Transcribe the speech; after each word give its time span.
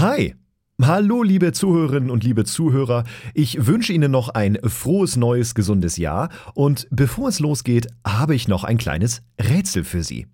Hi. 0.00 0.36
Hallo, 0.80 1.24
liebe 1.24 1.50
Zuhörerinnen 1.50 2.10
und 2.10 2.22
liebe 2.22 2.44
Zuhörer. 2.44 3.02
Ich 3.34 3.66
wünsche 3.66 3.92
Ihnen 3.92 4.12
noch 4.12 4.28
ein 4.28 4.56
frohes, 4.62 5.16
neues, 5.16 5.56
gesundes 5.56 5.96
Jahr. 5.96 6.28
Und 6.54 6.86
bevor 6.92 7.30
es 7.30 7.40
losgeht, 7.40 7.88
habe 8.06 8.36
ich 8.36 8.46
noch 8.46 8.62
ein 8.62 8.78
kleines 8.78 9.22
Rätsel 9.40 9.82
für 9.82 10.04
Sie. 10.04 10.28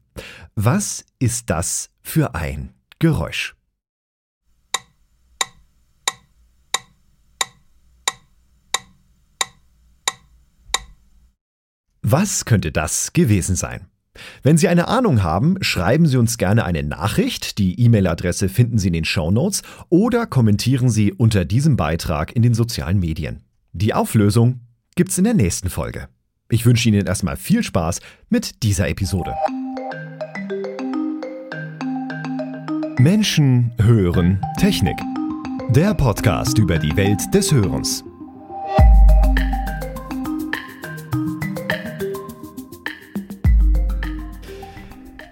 Was 0.54 1.06
ist 1.18 1.48
das 1.48 1.88
für 2.02 2.34
ein 2.34 2.74
Geräusch? 2.98 3.56
Was 12.02 12.44
könnte 12.44 12.70
das 12.70 13.14
gewesen 13.14 13.56
sein? 13.56 13.86
Wenn 14.42 14.56
Sie 14.56 14.68
eine 14.68 14.88
Ahnung 14.88 15.22
haben, 15.22 15.56
schreiben 15.62 16.06
Sie 16.06 16.16
uns 16.16 16.38
gerne 16.38 16.64
eine 16.64 16.82
Nachricht. 16.82 17.58
Die 17.58 17.80
E-Mail-Adresse 17.80 18.48
finden 18.48 18.78
Sie 18.78 18.88
in 18.88 18.94
den 18.94 19.04
Show 19.04 19.30
Notes 19.30 19.62
oder 19.88 20.26
kommentieren 20.26 20.88
Sie 20.88 21.12
unter 21.12 21.44
diesem 21.44 21.76
Beitrag 21.76 22.34
in 22.34 22.42
den 22.42 22.54
sozialen 22.54 22.98
Medien. 22.98 23.42
Die 23.72 23.94
Auflösung 23.94 24.60
gibt's 24.94 25.18
in 25.18 25.24
der 25.24 25.34
nächsten 25.34 25.70
Folge. 25.70 26.08
Ich 26.48 26.66
wünsche 26.66 26.88
Ihnen 26.88 27.06
erstmal 27.06 27.36
viel 27.36 27.62
Spaß 27.62 28.00
mit 28.28 28.62
dieser 28.62 28.88
Episode. 28.88 29.34
Menschen 32.98 33.72
hören 33.80 34.40
Technik. 34.58 34.96
Der 35.70 35.94
Podcast 35.94 36.58
über 36.58 36.78
die 36.78 36.96
Welt 36.96 37.20
des 37.34 37.50
Hörens. 37.50 38.04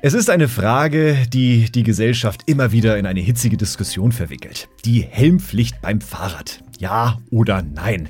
Es 0.05 0.15
ist 0.15 0.30
eine 0.30 0.48
Frage, 0.48 1.16
die 1.29 1.70
die 1.70 1.84
Gesellschaft 1.84 2.43
immer 2.47 2.73
wieder 2.73 2.98
in 2.98 3.06
eine 3.06 3.20
hitzige 3.20 3.56
Diskussion 3.56 4.10
verwickelt. 4.10 4.69
Die 4.84 5.01
Helmpflicht 5.01 5.80
beim 5.80 6.01
Fahrrad. 6.01 6.65
Ja 6.80 7.19
oder 7.30 7.62
nein? 7.62 8.09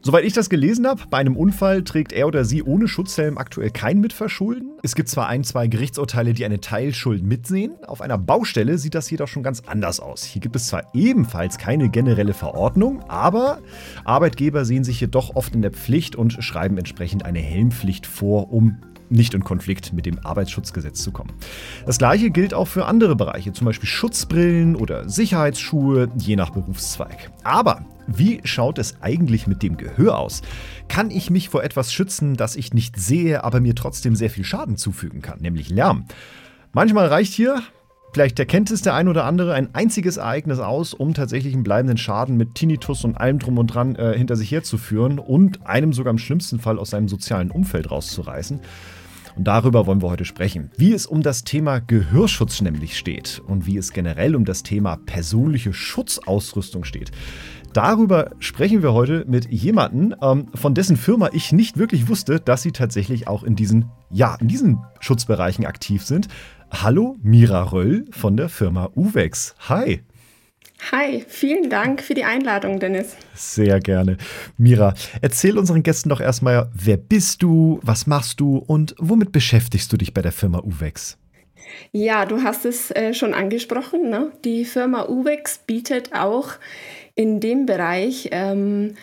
Soweit 0.00 0.24
ich 0.24 0.32
das 0.32 0.48
gelesen 0.48 0.86
habe, 0.86 1.02
bei 1.10 1.18
einem 1.18 1.36
Unfall 1.36 1.84
trägt 1.84 2.14
er 2.14 2.28
oder 2.28 2.46
sie 2.46 2.62
ohne 2.62 2.88
Schutzhelm 2.88 3.36
aktuell 3.36 3.68
kein 3.68 4.00
Mitverschulden. 4.00 4.70
Es 4.82 4.94
gibt 4.94 5.10
zwar 5.10 5.28
ein, 5.28 5.44
zwei 5.44 5.66
Gerichtsurteile, 5.66 6.32
die 6.32 6.46
eine 6.46 6.60
Teilschuld 6.60 7.22
mitsehen. 7.22 7.72
Auf 7.86 8.00
einer 8.00 8.16
Baustelle 8.16 8.78
sieht 8.78 8.94
das 8.94 9.10
jedoch 9.10 9.28
schon 9.28 9.42
ganz 9.42 9.60
anders 9.66 10.00
aus. 10.00 10.24
Hier 10.24 10.40
gibt 10.40 10.56
es 10.56 10.68
zwar 10.68 10.94
ebenfalls 10.94 11.58
keine 11.58 11.90
generelle 11.90 12.32
Verordnung, 12.32 13.04
aber 13.08 13.60
Arbeitgeber 14.06 14.64
sehen 14.64 14.82
sich 14.82 14.98
jedoch 14.98 15.36
oft 15.36 15.54
in 15.54 15.60
der 15.60 15.72
Pflicht 15.72 16.16
und 16.16 16.42
schreiben 16.42 16.78
entsprechend 16.78 17.26
eine 17.26 17.40
Helmpflicht 17.40 18.06
vor, 18.06 18.50
um 18.50 18.78
nicht 19.12 19.34
in 19.34 19.44
Konflikt 19.44 19.92
mit 19.92 20.06
dem 20.06 20.18
Arbeitsschutzgesetz 20.24 21.02
zu 21.02 21.12
kommen. 21.12 21.32
Das 21.86 21.98
gleiche 21.98 22.30
gilt 22.30 22.54
auch 22.54 22.68
für 22.68 22.86
andere 22.86 23.16
Bereiche, 23.16 23.52
zum 23.52 23.66
Beispiel 23.66 23.88
Schutzbrillen 23.88 24.76
oder 24.76 25.08
Sicherheitsschuhe, 25.08 26.08
je 26.16 26.36
nach 26.36 26.50
Berufszweig. 26.50 27.30
Aber 27.44 27.84
wie 28.06 28.40
schaut 28.44 28.78
es 28.78 28.96
eigentlich 29.00 29.46
mit 29.46 29.62
dem 29.62 29.76
Gehör 29.76 30.18
aus? 30.18 30.42
Kann 30.88 31.10
ich 31.10 31.30
mich 31.30 31.48
vor 31.48 31.62
etwas 31.62 31.92
schützen, 31.92 32.36
das 32.36 32.56
ich 32.56 32.74
nicht 32.74 32.98
sehe, 32.98 33.44
aber 33.44 33.60
mir 33.60 33.74
trotzdem 33.74 34.16
sehr 34.16 34.30
viel 34.30 34.44
Schaden 34.44 34.76
zufügen 34.76 35.22
kann, 35.22 35.40
nämlich 35.40 35.68
Lärm? 35.70 36.06
Manchmal 36.72 37.06
reicht 37.06 37.32
hier 37.32 37.62
Vielleicht 38.12 38.38
erkennt 38.38 38.70
es 38.70 38.82
der 38.82 38.94
ein 38.94 39.08
oder 39.08 39.24
andere 39.24 39.54
ein 39.54 39.74
einziges 39.74 40.18
Ereignis 40.18 40.58
aus, 40.58 40.92
um 40.92 41.14
tatsächlich 41.14 41.54
einen 41.54 41.62
bleibenden 41.62 41.96
Schaden 41.96 42.36
mit 42.36 42.54
Tinnitus 42.54 43.04
und 43.04 43.16
allem 43.16 43.38
drum 43.38 43.56
und 43.56 43.68
dran 43.68 43.96
äh, 43.96 44.12
hinter 44.14 44.36
sich 44.36 44.50
herzuführen 44.50 45.18
und 45.18 45.66
einem 45.66 45.94
sogar 45.94 46.10
im 46.10 46.18
schlimmsten 46.18 46.58
Fall 46.60 46.78
aus 46.78 46.90
seinem 46.90 47.08
sozialen 47.08 47.50
Umfeld 47.50 47.90
rauszureißen. 47.90 48.60
Und 49.36 49.44
darüber 49.44 49.86
wollen 49.86 50.02
wir 50.02 50.10
heute 50.10 50.24
sprechen. 50.24 50.70
Wie 50.76 50.92
es 50.92 51.06
um 51.06 51.22
das 51.22 51.44
Thema 51.44 51.80
Gehörschutz 51.80 52.60
nämlich 52.60 52.96
steht 52.96 53.42
und 53.46 53.66
wie 53.66 53.76
es 53.76 53.92
generell 53.92 54.36
um 54.36 54.44
das 54.44 54.62
Thema 54.62 54.96
persönliche 54.96 55.72
Schutzausrüstung 55.72 56.84
steht. 56.84 57.10
Darüber 57.72 58.32
sprechen 58.38 58.82
wir 58.82 58.92
heute 58.92 59.24
mit 59.26 59.50
jemandem, 59.50 60.14
ähm, 60.20 60.48
von 60.54 60.74
dessen 60.74 60.98
Firma 60.98 61.30
ich 61.32 61.52
nicht 61.52 61.78
wirklich 61.78 62.08
wusste, 62.08 62.38
dass 62.38 62.62
sie 62.62 62.72
tatsächlich 62.72 63.28
auch 63.28 63.42
in 63.42 63.56
diesen, 63.56 63.86
ja, 64.10 64.34
in 64.34 64.48
diesen 64.48 64.80
Schutzbereichen 65.00 65.64
aktiv 65.64 66.04
sind. 66.04 66.28
Hallo, 66.70 67.16
Mira 67.22 67.62
Röll 67.62 68.04
von 68.10 68.36
der 68.36 68.50
Firma 68.50 68.90
Uvex. 68.94 69.54
Hi. 69.68 70.02
Hi, 70.90 71.24
vielen 71.28 71.70
Dank 71.70 72.02
für 72.02 72.14
die 72.14 72.24
Einladung, 72.24 72.80
Dennis. 72.80 73.16
Sehr 73.34 73.78
gerne. 73.78 74.16
Mira, 74.58 74.94
erzähl 75.20 75.56
unseren 75.56 75.84
Gästen 75.84 76.08
doch 76.08 76.20
erstmal, 76.20 76.70
wer 76.74 76.96
bist 76.96 77.42
du, 77.42 77.78
was 77.82 78.08
machst 78.08 78.40
du 78.40 78.56
und 78.58 78.96
womit 78.98 79.30
beschäftigst 79.30 79.92
du 79.92 79.96
dich 79.96 80.12
bei 80.12 80.22
der 80.22 80.32
Firma 80.32 80.58
Uvex? 80.58 81.18
Ja, 81.92 82.26
du 82.26 82.42
hast 82.42 82.64
es 82.64 82.90
äh, 82.90 83.14
schon 83.14 83.32
angesprochen. 83.32 84.10
Ne? 84.10 84.32
Die 84.44 84.64
Firma 84.64 85.08
Uvex 85.08 85.58
bietet 85.58 86.12
auch 86.14 86.50
in 87.14 87.38
dem 87.38 87.64
Bereich 87.64 88.30
ähm, 88.32 88.94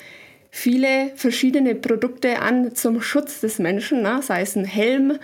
viele 0.52 1.12
verschiedene 1.16 1.76
Produkte 1.76 2.40
an 2.40 2.76
zum 2.76 3.02
Schutz 3.02 3.40
des 3.40 3.58
Menschen, 3.58 4.02
ne? 4.02 4.20
sei 4.22 4.42
es 4.42 4.58
ein 4.58 4.66
Helm 4.66 5.18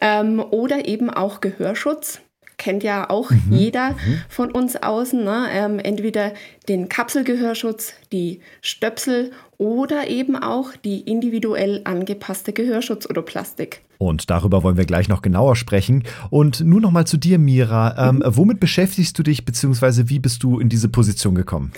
ähm, 0.00 0.40
oder 0.40 0.88
eben 0.88 1.10
auch 1.10 1.42
Gehörschutz 1.42 2.22
kennt 2.60 2.84
ja 2.84 3.10
auch 3.10 3.30
mhm. 3.30 3.40
jeder 3.50 3.90
mhm. 3.92 4.20
von 4.28 4.52
uns 4.52 4.76
außen. 4.76 5.24
Ne? 5.24 5.48
Ähm, 5.50 5.78
entweder 5.80 6.32
den 6.68 6.88
Kapselgehörschutz, 6.88 7.94
die 8.12 8.40
Stöpsel 8.60 9.32
oder 9.58 10.06
eben 10.08 10.36
auch 10.36 10.76
die 10.84 11.00
individuell 11.00 11.80
angepasste 11.84 12.52
Gehörschutz 12.52 13.08
oder 13.08 13.22
Plastik. 13.22 13.80
Und 13.98 14.30
darüber 14.30 14.62
wollen 14.62 14.76
wir 14.76 14.84
gleich 14.84 15.08
noch 15.08 15.22
genauer 15.22 15.56
sprechen. 15.56 16.04
Und 16.28 16.60
nun 16.60 16.82
noch 16.82 16.90
mal 16.90 17.06
zu 17.06 17.16
dir, 17.16 17.38
Mira. 17.38 18.08
Ähm, 18.08 18.16
mhm. 18.16 18.22
Womit 18.26 18.60
beschäftigst 18.60 19.18
du 19.18 19.22
dich, 19.22 19.44
beziehungsweise 19.44 20.08
wie 20.08 20.18
bist 20.18 20.42
du 20.42 20.60
in 20.60 20.68
diese 20.68 20.88
Position 20.88 21.34
gekommen? 21.34 21.72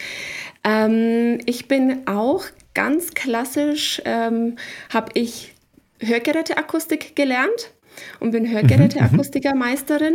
Ähm, 0.65 1.38
ich 1.47 1.69
bin 1.69 2.06
auch 2.06 2.44
ganz 2.75 3.15
klassisch, 3.15 4.03
ähm, 4.04 4.56
habe 4.92 5.12
ich 5.15 5.54
Hörgeräteakustik 6.00 7.15
gelernt 7.15 7.71
und 8.20 8.30
bin 8.30 8.50
Hörgeräteakustikermeisterin. 8.50 10.14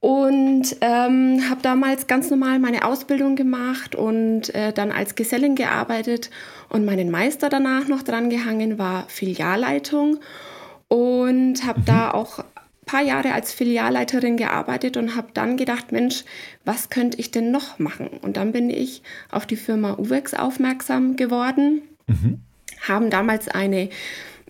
Und 0.00 0.76
ähm, 0.80 1.42
habe 1.50 1.60
damals 1.60 2.06
ganz 2.06 2.30
normal 2.30 2.58
meine 2.58 2.86
Ausbildung 2.86 3.36
gemacht 3.36 3.94
und 3.94 4.54
äh, 4.54 4.72
dann 4.72 4.92
als 4.92 5.14
Gesellin 5.14 5.56
gearbeitet 5.56 6.30
und 6.70 6.86
meinen 6.86 7.10
Meister 7.10 7.50
danach 7.50 7.86
noch 7.86 8.02
dran 8.02 8.30
gehangen, 8.30 8.78
war 8.78 9.04
Filialleitung 9.08 10.18
und 10.88 11.66
habe 11.66 11.80
mhm. 11.80 11.84
da 11.84 12.10
auch 12.12 12.38
ein 12.38 12.44
paar 12.86 13.02
Jahre 13.02 13.34
als 13.34 13.52
Filialleiterin 13.52 14.38
gearbeitet 14.38 14.96
und 14.96 15.16
habe 15.16 15.28
dann 15.34 15.58
gedacht, 15.58 15.92
Mensch, 15.92 16.24
was 16.64 16.88
könnte 16.88 17.18
ich 17.18 17.30
denn 17.30 17.50
noch 17.50 17.78
machen? 17.78 18.08
Und 18.22 18.38
dann 18.38 18.52
bin 18.52 18.70
ich 18.70 19.02
auf 19.30 19.44
die 19.44 19.56
Firma 19.56 19.98
Uvex 19.98 20.32
aufmerksam 20.32 21.16
geworden, 21.16 21.82
mhm. 22.06 22.40
haben 22.88 23.10
damals 23.10 23.48
eine 23.48 23.90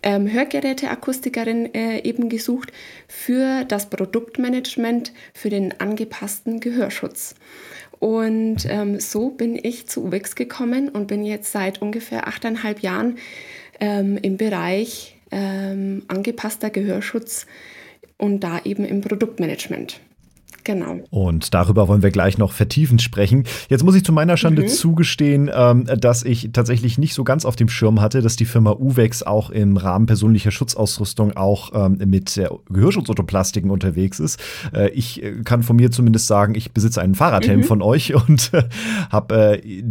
ähm, 0.03 0.31
Hörgeräteakustikerin 0.31 1.75
äh, 1.75 2.01
eben 2.01 2.29
gesucht 2.29 2.73
für 3.09 3.65
das 3.65 3.91
Produktmanagement 3.91 5.13
für 5.35 5.51
den 5.51 5.81
angepassten 5.81 6.61
Gehörschutz. 6.61 7.35
Und 7.99 8.65
ähm, 8.67 8.99
so 8.99 9.29
bin 9.29 9.59
ich 9.63 9.87
zu 9.87 10.05
UBEX 10.05 10.35
gekommen 10.35 10.89
und 10.89 11.07
bin 11.07 11.25
jetzt 11.25 11.53
seit 11.53 11.83
ungefähr 11.83 12.27
achteinhalb 12.27 12.81
Jahren 12.81 13.19
ähm, 13.79 14.19
im 14.23 14.39
Bereich 14.39 15.17
ähm, 15.31 16.03
angepasster 16.09 16.71
Gehörschutz 16.71 17.47
und 18.17 18.41
da 18.41 18.61
eben 18.65 18.85
im 18.85 19.03
Produktmanagement. 19.03 20.01
Genau. 20.65 20.99
Und 21.11 21.55
darüber 21.55 21.89
wollen 21.89 22.03
wir 22.03 22.11
gleich 22.11 22.39
noch 22.39 22.53
vertiefend 22.53 23.03
sprechen. 23.03 23.45
Jetzt 23.69 23.85
muss 23.85 23.95
ich 23.95 24.05
zu 24.05 24.13
meiner 24.13 24.37
Schande 24.37 24.63
mhm. 24.63 24.69
zugestehen, 24.69 25.51
ähm, 25.53 25.87
dass 25.87 26.23
ich 26.23 26.51
tatsächlich 26.53 26.99
nicht 26.99 27.15
so 27.15 27.25
ganz 27.25 27.45
auf 27.45 27.57
dem 27.57 27.69
Schirm 27.69 28.01
hatte, 28.01 28.21
dass 28.21 28.37
die 28.37 28.45
Firma 28.45 28.73
Uvex 28.73 29.23
auch 29.23 29.51
im 29.51 29.77
Rahmen 29.77 30.07
persönlicher 30.07 30.51
Schutzausrüstung 30.51 31.37
auch 31.37 31.73
ähm, 31.75 31.99
mit 32.07 32.37
äh, 32.37 32.49
Gehörschutzautoplastiken 32.69 33.71
unterwegs 33.71 34.21
ist. 34.21 34.41
Äh, 34.75 34.91
ich 34.91 35.23
äh, 35.23 35.43
kann 35.45 35.63
von 35.63 35.77
mir 35.77 35.91
zumindest 35.91 36.27
sagen, 36.27 36.55
ich 36.55 36.73
besitze 36.73 37.01
einen 37.01 37.15
Fahrradhelm 37.15 37.61
mhm. 37.61 37.65
von 37.65 37.83
euch 37.83 38.15
und 38.29 38.51
äh, 38.53 38.65
habe 39.11 39.63
äh, 39.63 39.83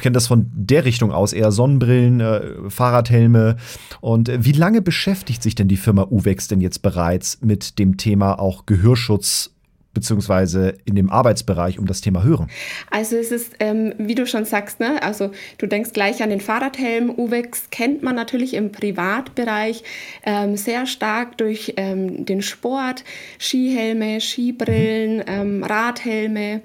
kenne 0.00 0.14
das 0.14 0.26
von 0.26 0.50
der 0.54 0.84
Richtung 0.84 1.12
aus 1.12 1.32
eher 1.32 1.52
Sonnenbrillen, 1.52 2.22
Fahrradhelme. 2.68 3.56
Und 4.00 4.30
wie 4.38 4.52
lange 4.52 4.82
beschäftigt 4.82 5.42
sich 5.42 5.54
denn 5.54 5.68
die 5.68 5.76
Firma 5.76 6.06
Uvex 6.10 6.48
denn 6.48 6.60
jetzt 6.60 6.82
bereits 6.82 7.40
mit 7.40 7.78
dem 7.78 7.96
Thema 7.96 8.38
auch 8.38 8.66
Gehörschutz 8.66 9.52
beziehungsweise 9.98 10.74
in 10.84 10.94
dem 10.94 11.10
Arbeitsbereich 11.10 11.78
um 11.78 11.86
das 11.86 12.00
Thema 12.00 12.22
Hören? 12.22 12.48
Also 12.88 13.16
es 13.16 13.32
ist, 13.32 13.54
ähm, 13.58 13.94
wie 13.98 14.14
du 14.14 14.26
schon 14.26 14.44
sagst, 14.44 14.78
ne? 14.78 15.02
also 15.02 15.32
du 15.58 15.66
denkst 15.66 15.92
gleich 15.92 16.22
an 16.22 16.30
den 16.30 16.40
Fahrradhelm. 16.40 17.10
Uwex 17.10 17.70
kennt 17.70 18.04
man 18.04 18.14
natürlich 18.14 18.54
im 18.54 18.70
Privatbereich 18.70 19.82
ähm, 20.22 20.56
sehr 20.56 20.86
stark 20.86 21.36
durch 21.38 21.74
ähm, 21.76 22.24
den 22.24 22.42
Sport, 22.42 23.02
Skihelme, 23.40 24.20
Skibrillen, 24.20 25.16
mhm. 25.16 25.24
Ähm, 25.26 25.64
Radhelme. 25.64 26.62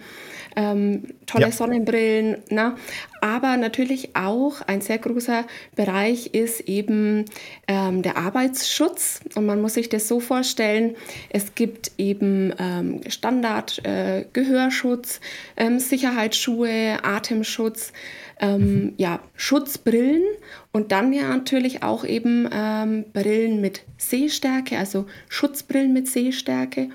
Ähm, 0.55 1.03
tolle 1.25 1.45
ja. 1.45 1.51
Sonnenbrillen. 1.51 2.37
Ne? 2.49 2.75
Aber 3.21 3.57
natürlich 3.57 4.15
auch 4.15 4.61
ein 4.61 4.81
sehr 4.81 4.97
großer 4.97 5.45
Bereich 5.75 6.27
ist 6.33 6.61
eben 6.61 7.25
ähm, 7.67 8.01
der 8.01 8.17
Arbeitsschutz. 8.17 9.21
Und 9.35 9.45
man 9.45 9.61
muss 9.61 9.75
sich 9.75 9.89
das 9.89 10.07
so 10.07 10.19
vorstellen, 10.19 10.95
es 11.29 11.55
gibt 11.55 11.91
eben 11.97 12.53
ähm, 12.59 13.01
Standard 13.07 13.83
äh, 13.85 14.25
Gehörschutz, 14.33 15.19
ähm, 15.57 15.79
Sicherheitsschuhe, 15.79 16.99
Atemschutz, 17.03 17.93
ähm, 18.39 18.61
mhm. 18.61 18.93
ja, 18.97 19.19
Schutzbrillen 19.35 20.23
und 20.71 20.91
dann 20.91 21.13
ja 21.13 21.29
natürlich 21.29 21.83
auch 21.83 22.03
eben 22.03 22.49
ähm, 22.51 23.05
Brillen 23.13 23.61
mit 23.61 23.83
Sehstärke, 23.97 24.77
also 24.77 25.05
Schutzbrillen 25.29 25.93
mit 25.93 26.07
Sehstärke 26.07 26.89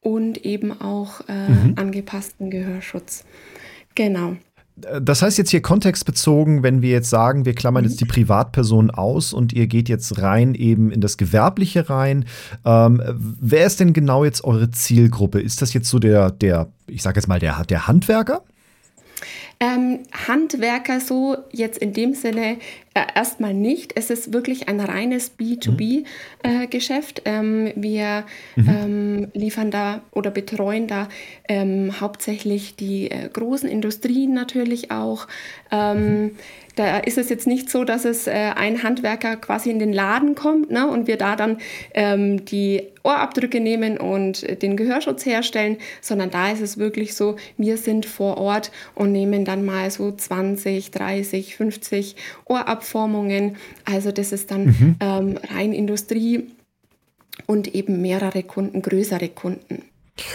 und 0.00 0.44
eben 0.44 0.80
auch 0.80 1.20
äh, 1.28 1.48
mhm. 1.48 1.74
angepassten 1.76 2.50
Gehörschutz. 2.50 3.24
Genau. 3.94 4.36
Das 5.00 5.22
heißt 5.22 5.38
jetzt 5.38 5.50
hier 5.50 5.60
kontextbezogen, 5.60 6.62
wenn 6.62 6.82
wir 6.82 6.90
jetzt 6.90 7.10
sagen, 7.10 7.44
wir 7.44 7.54
klammern 7.54 7.82
jetzt 7.82 8.00
die 8.00 8.04
mhm. 8.04 8.10
Privatperson 8.10 8.90
aus 8.92 9.32
und 9.32 9.52
ihr 9.52 9.66
geht 9.66 9.88
jetzt 9.88 10.22
rein 10.22 10.54
eben 10.54 10.92
in 10.92 11.00
das 11.00 11.16
Gewerbliche 11.16 11.90
rein. 11.90 12.26
Ähm, 12.64 13.02
wer 13.40 13.66
ist 13.66 13.80
denn 13.80 13.92
genau 13.92 14.24
jetzt 14.24 14.44
eure 14.44 14.70
Zielgruppe? 14.70 15.40
Ist 15.40 15.62
das 15.62 15.74
jetzt 15.74 15.88
so 15.88 15.98
der, 15.98 16.30
der 16.30 16.68
ich 16.88 17.02
sage 17.02 17.18
jetzt 17.18 17.26
mal, 17.26 17.38
der, 17.38 17.64
der 17.64 17.86
Handwerker? 17.86 18.42
Ähm, 19.60 20.04
Handwerker 20.28 21.00
so 21.00 21.36
jetzt 21.50 21.78
in 21.78 21.92
dem 21.92 22.14
Sinne 22.14 22.52
äh, 22.52 22.56
erstmal 23.14 23.54
nicht. 23.54 23.92
Es 23.96 24.10
ist 24.10 24.32
wirklich 24.32 24.68
ein 24.68 24.80
reines 24.80 25.38
B2B-Geschäft. 25.38 27.22
Mhm. 27.24 27.32
Äh, 27.32 27.38
ähm, 27.38 27.72
wir 27.76 28.24
mhm. 28.56 28.68
ähm, 28.68 29.28
liefern 29.34 29.70
da 29.70 30.02
oder 30.12 30.30
betreuen 30.30 30.86
da 30.86 31.08
ähm, 31.48 32.00
hauptsächlich 32.00 32.76
die 32.76 33.10
äh, 33.10 33.28
großen 33.28 33.68
Industrien 33.68 34.34
natürlich 34.34 34.90
auch. 34.90 35.26
Ähm, 35.70 36.22
mhm 36.22 36.30
da 36.78 36.98
ist 36.98 37.18
es 37.18 37.28
jetzt 37.28 37.46
nicht 37.46 37.70
so, 37.70 37.82
dass 37.84 38.04
es 38.04 38.26
äh, 38.26 38.52
ein 38.54 38.82
Handwerker 38.82 39.36
quasi 39.36 39.70
in 39.70 39.80
den 39.80 39.92
Laden 39.92 40.34
kommt 40.36 40.70
ne, 40.70 40.88
und 40.88 41.08
wir 41.08 41.16
da 41.16 41.34
dann 41.34 41.58
ähm, 41.92 42.44
die 42.44 42.84
Ohrabdrücke 43.02 43.58
nehmen 43.58 43.98
und 43.98 44.62
den 44.62 44.76
Gehörschutz 44.76 45.26
herstellen, 45.26 45.78
sondern 46.00 46.30
da 46.30 46.50
ist 46.50 46.60
es 46.60 46.78
wirklich 46.78 47.14
so, 47.14 47.36
wir 47.56 47.78
sind 47.78 48.06
vor 48.06 48.36
Ort 48.36 48.70
und 48.94 49.12
nehmen 49.12 49.44
dann 49.44 49.64
mal 49.64 49.90
so 49.90 50.12
20, 50.12 50.90
30, 50.90 51.56
50 51.56 52.16
Ohrabformungen. 52.88 53.56
Also 53.84 54.12
das 54.12 54.32
ist 54.32 54.50
dann 54.50 54.66
mhm. 54.66 54.96
ähm, 55.00 55.38
rein 55.54 55.72
Industrie 55.72 56.48
und 57.46 57.74
eben 57.74 58.00
mehrere 58.00 58.42
Kunden, 58.42 58.82
größere 58.82 59.28
Kunden. 59.28 59.82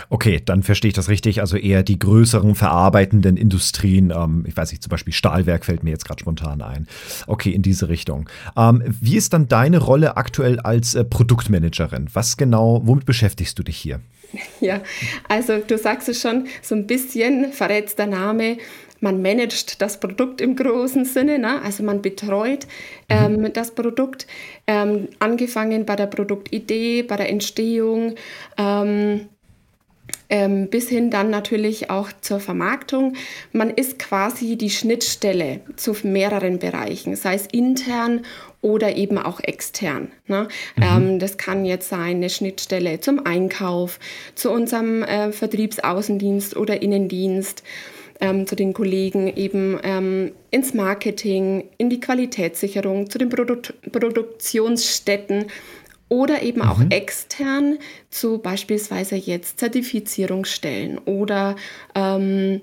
Okay, 0.10 0.42
dann 0.44 0.64
verstehe 0.64 0.90
ich 0.90 0.96
das 0.96 1.10
richtig. 1.10 1.42
Also 1.42 1.58
eher 1.58 1.84
die 1.84 2.00
größeren 2.00 2.56
verarbeitenden 2.56 3.36
Industrien. 3.36 4.14
Ähm, 4.16 4.46
ich 4.48 4.56
weiß 4.56 4.72
nicht, 4.72 4.82
zum 4.82 4.90
Beispiel 4.90 5.14
Stahlwerk 5.14 5.66
fällt 5.66 5.84
mir 5.84 5.90
jetzt 5.90 6.06
gerade 6.06 6.22
spontan 6.22 6.62
ein. 6.62 6.88
Okay, 7.28 7.52
in 7.52 7.62
diese 7.62 7.90
Richtung. 7.90 8.30
Ähm, 8.56 8.82
wie 8.86 9.18
ist 9.18 9.34
dann 9.34 9.50
deine 9.50 9.80
Rolle 9.80 10.16
aktuell 10.16 10.62
als 10.62 10.96
äh, 10.96 11.04
Produktmanagerin? 11.04 12.08
Was 12.14 12.38
genau, 12.38 12.82
womit 12.86 13.06
beschäftigst 13.06 13.60
du 13.60 13.64
dich 13.64 13.78
hier? 13.78 14.00
Ja, 14.62 14.82
also 15.30 15.60
du 15.60 15.78
sagst 15.78 16.10
es 16.10 16.20
schon, 16.20 16.48
so 16.64 16.74
ein 16.74 16.88
bisschen 16.88 17.54
verrät 17.54 17.96
der 18.00 18.08
Name 18.08 18.58
man 19.04 19.22
managt 19.22 19.82
das 19.82 20.00
Produkt 20.00 20.40
im 20.40 20.56
großen 20.56 21.04
Sinne, 21.06 21.38
ne? 21.38 21.62
also 21.62 21.84
man 21.84 22.02
betreut 22.02 22.66
ähm, 23.10 23.42
mhm. 23.42 23.54
das 23.54 23.72
Produkt, 23.72 24.26
ähm, 24.66 25.10
angefangen 25.20 25.86
bei 25.86 25.96
der 25.98 26.08
Produktidee, 26.08 27.04
bei 27.04 27.18
der 27.18 27.30
Entstehung, 27.30 28.16
ähm, 28.58 29.28
ähm, 30.30 30.70
bis 30.70 30.88
hin 30.90 31.12
dann 31.12 31.30
natürlich 31.30 31.90
auch 31.90 32.10
zur 32.22 32.40
Vermarktung. 32.40 33.16
Man 33.52 33.70
ist 33.70 34.00
quasi 34.00 34.56
die 34.58 34.70
Schnittstelle 34.70 35.60
zu 35.76 35.96
mehreren 36.04 36.60
Bereichen, 36.60 37.16
sei 37.16 37.36
es 37.36 37.48
intern 37.48 38.22
oder 38.62 38.96
eben 38.96 39.18
auch 39.18 39.42
extern. 39.42 40.12
Ne? 40.28 40.48
Mhm. 40.78 40.84
Ähm, 40.84 41.20
das 41.20 41.38
kann 41.38 41.66
jetzt 41.66 41.90
sein 41.90 42.16
eine 42.16 42.30
Schnittstelle 42.30 43.02
zum 43.02 43.26
Einkauf, 43.26 44.00
zu 44.36 44.50
unserem 44.50 45.04
äh, 45.04 45.34
Vertriebsaußendienst 45.34 46.56
oder 46.56 46.82
Innendienst. 46.82 47.64
Ähm, 48.24 48.48
zu 48.48 48.56
den 48.56 48.72
Kollegen 48.72 49.28
eben 49.36 49.78
ähm, 49.84 50.32
ins 50.50 50.74
Marketing, 50.74 51.66
in 51.78 51.90
die 51.90 52.00
Qualitätssicherung, 52.00 53.10
zu 53.10 53.18
den 53.18 53.28
Produ 53.28 53.58
Produktionsstätten 53.92 55.48
oder 56.08 56.42
eben 56.42 56.62
auch 56.62 56.78
mhm. 56.78 56.92
extern 56.92 57.80
zu 58.10 58.38
beispielsweise 58.38 59.16
jetzt 59.16 59.60
Zertifizierungsstellen 59.60 61.00
oder 61.00 61.58
ähm, 61.96 62.62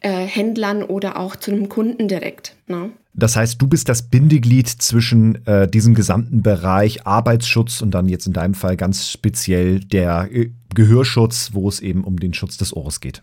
äh, 0.00 0.26
Händlern 0.26 0.82
oder 0.82 1.18
auch 1.18 1.36
zu 1.36 1.50
einem 1.50 1.68
Kunden 1.68 2.06
direkt. 2.06 2.54
Ne? 2.68 2.90
Das 3.14 3.34
heißt, 3.34 3.60
du 3.60 3.66
bist 3.66 3.88
das 3.88 4.02
Bindeglied 4.02 4.68
zwischen 4.68 5.44
äh, 5.46 5.66
diesem 5.68 5.94
gesamten 5.94 6.42
Bereich 6.42 7.06
Arbeitsschutz 7.06 7.80
und 7.82 7.92
dann 7.92 8.08
jetzt 8.08 8.26
in 8.26 8.32
deinem 8.32 8.54
Fall 8.54 8.76
ganz 8.76 9.10
speziell 9.10 9.80
der 9.80 10.28
äh, 10.30 10.50
Gehörschutz, 10.74 11.50
wo 11.54 11.68
es 11.68 11.80
eben 11.80 12.04
um 12.04 12.20
den 12.20 12.34
Schutz 12.34 12.56
des 12.56 12.76
Ohres 12.76 13.00
geht. 13.00 13.22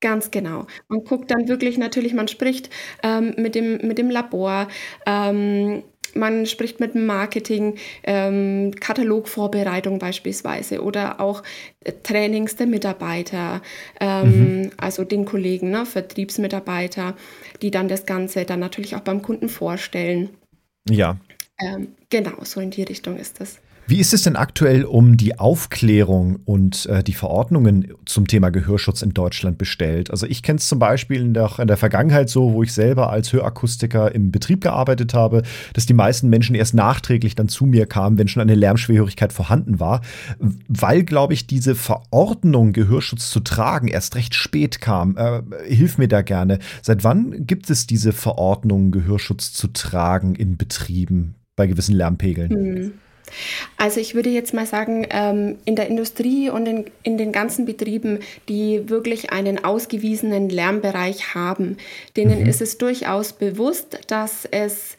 Ganz 0.00 0.30
genau. 0.30 0.66
Man 0.88 1.02
guckt 1.04 1.30
dann 1.30 1.48
wirklich 1.48 1.76
natürlich, 1.76 2.14
man 2.14 2.28
spricht 2.28 2.70
ähm, 3.02 3.34
mit, 3.36 3.54
dem, 3.54 3.78
mit 3.78 3.98
dem 3.98 4.10
Labor. 4.10 4.68
Ähm, 5.06 5.82
man 6.14 6.46
spricht 6.46 6.80
mit 6.80 6.94
dem 6.94 7.06
Marketing, 7.06 7.76
ähm, 8.04 8.72
Katalogvorbereitung 8.78 9.98
beispielsweise 9.98 10.82
oder 10.82 11.20
auch 11.20 11.42
äh, 11.80 11.92
Trainings 12.02 12.56
der 12.56 12.66
Mitarbeiter, 12.66 13.60
ähm, 14.00 14.62
mhm. 14.62 14.70
also 14.76 15.04
den 15.04 15.24
Kollegen, 15.24 15.70
ne, 15.70 15.84
Vertriebsmitarbeiter, 15.84 17.14
die 17.60 17.70
dann 17.70 17.88
das 17.88 18.06
Ganze 18.06 18.44
dann 18.44 18.60
natürlich 18.60 18.96
auch 18.96 19.00
beim 19.00 19.22
Kunden 19.22 19.48
vorstellen. 19.48 20.30
Ja. 20.88 21.18
Ähm, 21.60 21.88
genau, 22.08 22.44
so 22.44 22.60
in 22.60 22.70
die 22.70 22.84
Richtung 22.84 23.16
ist 23.16 23.40
das. 23.40 23.58
Wie 23.88 24.00
ist 24.00 24.12
es 24.12 24.20
denn 24.20 24.36
aktuell 24.36 24.84
um 24.84 25.16
die 25.16 25.38
Aufklärung 25.38 26.40
und 26.44 26.84
äh, 26.84 27.02
die 27.02 27.14
Verordnungen 27.14 27.94
zum 28.04 28.26
Thema 28.26 28.50
Gehörschutz 28.50 29.00
in 29.00 29.14
Deutschland 29.14 29.56
bestellt? 29.56 30.10
Also 30.10 30.26
ich 30.26 30.42
kenne 30.42 30.58
es 30.58 30.68
zum 30.68 30.78
Beispiel 30.78 31.22
in 31.22 31.32
der, 31.32 31.58
in 31.58 31.68
der 31.68 31.78
Vergangenheit 31.78 32.28
so, 32.28 32.52
wo 32.52 32.62
ich 32.62 32.74
selber 32.74 33.08
als 33.08 33.32
Hörakustiker 33.32 34.14
im 34.14 34.30
Betrieb 34.30 34.60
gearbeitet 34.60 35.14
habe, 35.14 35.40
dass 35.72 35.86
die 35.86 35.94
meisten 35.94 36.28
Menschen 36.28 36.54
erst 36.54 36.74
nachträglich 36.74 37.34
dann 37.34 37.48
zu 37.48 37.64
mir 37.64 37.86
kamen, 37.86 38.18
wenn 38.18 38.28
schon 38.28 38.42
eine 38.42 38.56
Lärmschwerhörigkeit 38.56 39.32
vorhanden 39.32 39.80
war, 39.80 40.02
weil, 40.68 41.02
glaube 41.02 41.32
ich, 41.32 41.46
diese 41.46 41.74
Verordnung, 41.74 42.74
Gehörschutz 42.74 43.30
zu 43.30 43.40
tragen, 43.40 43.88
erst 43.88 44.16
recht 44.16 44.34
spät 44.34 44.82
kam. 44.82 45.16
Äh, 45.16 45.40
hilf 45.66 45.96
mir 45.96 46.08
da 46.08 46.20
gerne. 46.20 46.58
Seit 46.82 47.04
wann 47.04 47.46
gibt 47.46 47.70
es 47.70 47.86
diese 47.86 48.12
Verordnung, 48.12 48.90
Gehörschutz 48.90 49.54
zu 49.54 49.68
tragen 49.68 50.34
in 50.34 50.58
Betrieben 50.58 51.36
bei 51.56 51.66
gewissen 51.66 51.94
Lärmpegeln? 51.94 52.50
Hm. 52.50 52.92
Also 53.76 54.00
ich 54.00 54.14
würde 54.14 54.30
jetzt 54.30 54.54
mal 54.54 54.66
sagen, 54.66 55.06
ähm, 55.10 55.58
in 55.64 55.76
der 55.76 55.88
Industrie 55.88 56.50
und 56.50 56.66
in, 56.66 56.90
in 57.02 57.18
den 57.18 57.32
ganzen 57.32 57.64
Betrieben, 57.64 58.20
die 58.48 58.88
wirklich 58.88 59.30
einen 59.32 59.64
ausgewiesenen 59.64 60.48
Lärmbereich 60.48 61.34
haben, 61.34 61.76
denen 62.16 62.40
mhm. 62.40 62.48
ist 62.48 62.60
es 62.60 62.78
durchaus 62.78 63.32
bewusst, 63.32 64.00
dass 64.08 64.44
es 64.50 64.96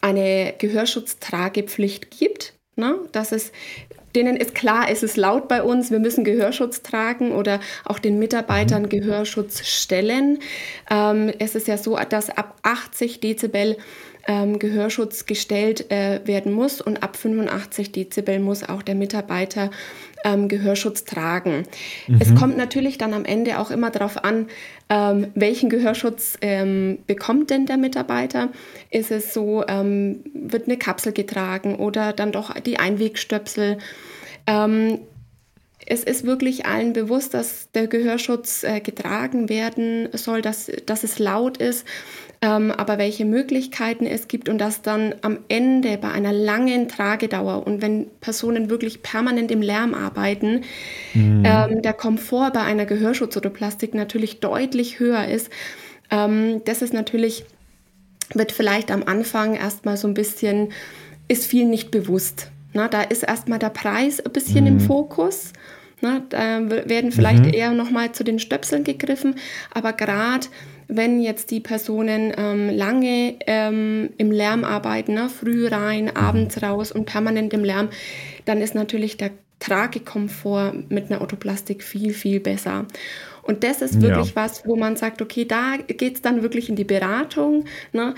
eine 0.00 0.54
Gehörschutztragepflicht 0.58 2.10
gibt. 2.10 2.54
Ne? 2.76 2.96
Dass 3.12 3.32
es 3.32 3.52
denen 4.16 4.36
ist 4.36 4.54
klar, 4.54 4.86
es 4.90 5.02
ist 5.02 5.16
laut 5.16 5.46
bei 5.46 5.62
uns, 5.62 5.90
wir 5.90 5.98
müssen 5.98 6.24
Gehörschutz 6.24 6.82
tragen 6.82 7.32
oder 7.32 7.60
auch 7.84 7.98
den 7.98 8.18
Mitarbeitern 8.18 8.82
mhm. 8.82 8.88
Gehörschutz 8.88 9.66
stellen. 9.66 10.38
Ähm, 10.90 11.32
es 11.38 11.54
ist 11.54 11.68
ja 11.68 11.76
so, 11.76 11.96
dass 12.08 12.30
ab 12.30 12.56
80 12.62 13.20
Dezibel 13.20 13.76
ähm, 14.26 14.58
Gehörschutz 14.58 15.26
gestellt 15.26 15.90
äh, 15.90 16.20
werden 16.24 16.52
muss 16.52 16.80
und 16.80 17.02
ab 17.02 17.16
85 17.16 17.92
Dezibel 17.92 18.40
muss 18.40 18.68
auch 18.68 18.82
der 18.82 18.94
Mitarbeiter 18.94 19.70
ähm, 20.24 20.48
Gehörschutz 20.48 21.04
tragen. 21.04 21.66
Mhm. 22.08 22.18
Es 22.20 22.34
kommt 22.34 22.56
natürlich 22.56 22.98
dann 22.98 23.14
am 23.14 23.24
Ende 23.24 23.58
auch 23.58 23.70
immer 23.70 23.90
darauf 23.90 24.24
an, 24.24 24.48
ähm, 24.88 25.28
welchen 25.34 25.68
Gehörschutz 25.68 26.38
ähm, 26.40 26.98
bekommt 27.06 27.50
denn 27.50 27.66
der 27.66 27.76
Mitarbeiter? 27.76 28.50
Ist 28.90 29.10
es 29.10 29.32
so, 29.32 29.64
ähm, 29.66 30.20
wird 30.34 30.66
eine 30.66 30.76
Kapsel 30.76 31.12
getragen 31.12 31.76
oder 31.76 32.12
dann 32.12 32.32
doch 32.32 32.54
die 32.60 32.78
Einwegstöpsel? 32.78 33.78
Es 35.86 36.02
ist 36.02 36.26
wirklich 36.26 36.66
allen 36.66 36.92
bewusst, 36.92 37.32
dass 37.32 37.70
der 37.72 37.86
Gehörschutz 37.86 38.64
äh, 38.64 38.80
getragen 38.80 39.48
werden 39.48 40.08
soll, 40.12 40.42
dass, 40.42 40.70
dass 40.84 41.04
es 41.04 41.20
laut 41.20 41.58
ist, 41.58 41.86
ähm, 42.42 42.70
aber 42.70 42.98
welche 42.98 43.24
Möglichkeiten 43.24 44.04
es 44.04 44.28
gibt 44.28 44.48
und 44.48 44.58
dass 44.58 44.82
dann 44.82 45.14
am 45.22 45.38
Ende 45.48 45.96
bei 45.96 46.10
einer 46.10 46.32
langen 46.32 46.88
Tragedauer 46.88 47.66
und 47.66 47.82
wenn 47.82 48.08
Personen 48.20 48.68
wirklich 48.68 49.02
permanent 49.02 49.50
im 49.50 49.62
Lärm 49.62 49.94
arbeiten, 49.94 50.62
mhm. 51.14 51.42
ähm, 51.44 51.82
der 51.82 51.92
Komfort 51.92 52.50
bei 52.52 52.62
einer 52.62 52.84
Gehörschutz 52.84 53.36
oder 53.36 53.48
Plastik 53.48 53.94
natürlich 53.94 54.40
deutlich 54.40 54.98
höher 54.98 55.26
ist. 55.26 55.50
Ähm, 56.10 56.62
das 56.64 56.82
ist 56.82 56.92
natürlich, 56.92 57.44
wird 58.34 58.52
vielleicht 58.52 58.90
am 58.90 59.04
Anfang 59.04 59.54
erstmal 59.54 59.96
so 59.96 60.06
ein 60.08 60.14
bisschen, 60.14 60.72
ist 61.28 61.46
viel 61.46 61.64
nicht 61.64 61.90
bewusst. 61.90 62.50
Na, 62.74 62.88
da 62.88 63.02
ist 63.02 63.22
erstmal 63.22 63.58
der 63.58 63.70
Preis 63.70 64.20
ein 64.20 64.32
bisschen 64.32 64.64
mhm. 64.64 64.72
im 64.72 64.80
Fokus. 64.80 65.52
Ne? 66.00 66.22
Da 66.28 66.68
werden 66.68 67.10
vielleicht 67.12 67.44
mhm. 67.44 67.54
eher 67.54 67.72
nochmal 67.72 68.12
zu 68.12 68.24
den 68.24 68.38
Stöpseln 68.38 68.84
gegriffen, 68.84 69.36
aber 69.72 69.92
gerade 69.92 70.46
wenn 70.88 71.20
jetzt 71.20 71.50
die 71.50 71.60
Personen 71.60 72.32
ähm, 72.36 72.70
lange 72.70 73.34
ähm, 73.46 74.10
im 74.18 74.30
Lärm 74.30 74.62
arbeiten, 74.64 75.14
ne? 75.14 75.28
früh 75.28 75.66
rein, 75.66 76.04
mhm. 76.04 76.16
abends 76.16 76.62
raus 76.62 76.92
und 76.92 77.06
permanent 77.06 77.52
im 77.54 77.64
Lärm, 77.64 77.88
dann 78.44 78.60
ist 78.60 78.74
natürlich 78.74 79.16
der 79.16 79.30
Tragekomfort 79.58 80.74
mit 80.90 81.10
einer 81.10 81.22
Otoplastik 81.22 81.82
viel, 81.82 82.12
viel 82.12 82.40
besser. 82.40 82.86
Und 83.42 83.62
das 83.64 83.80
ist 83.80 84.02
wirklich 84.02 84.30
ja. 84.30 84.36
was, 84.36 84.66
wo 84.66 84.76
man 84.76 84.96
sagt, 84.96 85.22
okay, 85.22 85.44
da 85.44 85.76
geht 85.86 86.16
es 86.16 86.22
dann 86.22 86.42
wirklich 86.42 86.68
in 86.68 86.76
die 86.76 86.84
Beratung. 86.84 87.64
Ne? 87.92 88.14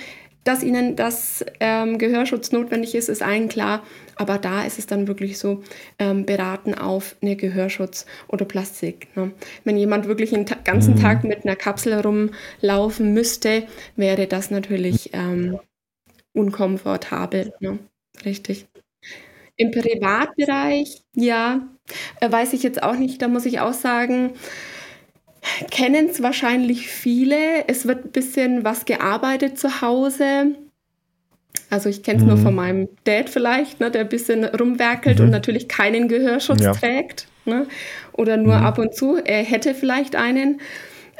Dass 0.48 0.62
ihnen 0.62 0.96
das 0.96 1.44
ähm, 1.60 1.98
Gehörschutz 1.98 2.52
notwendig 2.52 2.94
ist, 2.94 3.10
ist 3.10 3.22
allen 3.22 3.50
klar. 3.50 3.82
Aber 4.16 4.38
da 4.38 4.64
ist 4.64 4.78
es 4.78 4.86
dann 4.86 5.06
wirklich 5.06 5.36
so, 5.36 5.62
ähm, 5.98 6.24
beraten 6.24 6.72
auf 6.72 7.16
eine 7.20 7.36
Gehörschutz 7.36 8.06
oder 8.28 8.46
Plastik. 8.46 9.14
Ne? 9.14 9.32
Wenn 9.64 9.76
jemand 9.76 10.08
wirklich 10.08 10.30
den 10.30 10.46
ganzen 10.64 10.94
mhm. 10.94 11.00
Tag 11.00 11.22
mit 11.24 11.44
einer 11.44 11.54
Kapsel 11.54 11.92
rumlaufen 12.00 13.12
müsste, 13.12 13.64
wäre 13.94 14.26
das 14.26 14.50
natürlich 14.50 15.10
ähm, 15.12 15.58
unkomfortabel. 16.32 17.52
Ne? 17.60 17.78
Richtig. 18.24 18.68
Im 19.56 19.70
Privatbereich, 19.70 21.02
ja, 21.14 21.68
äh, 22.20 22.32
weiß 22.32 22.54
ich 22.54 22.62
jetzt 22.62 22.82
auch 22.82 22.96
nicht. 22.96 23.20
Da 23.20 23.28
muss 23.28 23.44
ich 23.44 23.60
auch 23.60 23.74
sagen, 23.74 24.32
kennen 25.70 26.08
es 26.10 26.22
wahrscheinlich 26.22 26.88
viele. 26.88 27.66
Es 27.66 27.86
wird 27.86 28.06
ein 28.06 28.10
bisschen 28.10 28.64
was 28.64 28.84
gearbeitet 28.84 29.58
zu 29.58 29.80
Hause. 29.80 30.54
Also 31.70 31.88
ich 31.88 32.02
kenne 32.02 32.18
es 32.18 32.22
mhm. 32.22 32.28
nur 32.28 32.38
von 32.38 32.54
meinem 32.54 32.88
Dad 33.04 33.28
vielleicht, 33.28 33.80
ne, 33.80 33.90
der 33.90 34.02
ein 34.02 34.08
bisschen 34.08 34.44
rumwerkelt 34.44 35.18
mhm. 35.18 35.26
und 35.26 35.30
natürlich 35.30 35.68
keinen 35.68 36.08
Gehörschutz 36.08 36.62
ja. 36.62 36.72
trägt. 36.72 37.26
Ne? 37.44 37.66
Oder 38.12 38.36
nur 38.36 38.56
mhm. 38.56 38.64
ab 38.64 38.78
und 38.78 38.94
zu. 38.94 39.16
Er 39.16 39.42
hätte 39.42 39.74
vielleicht 39.74 40.16
einen. 40.16 40.60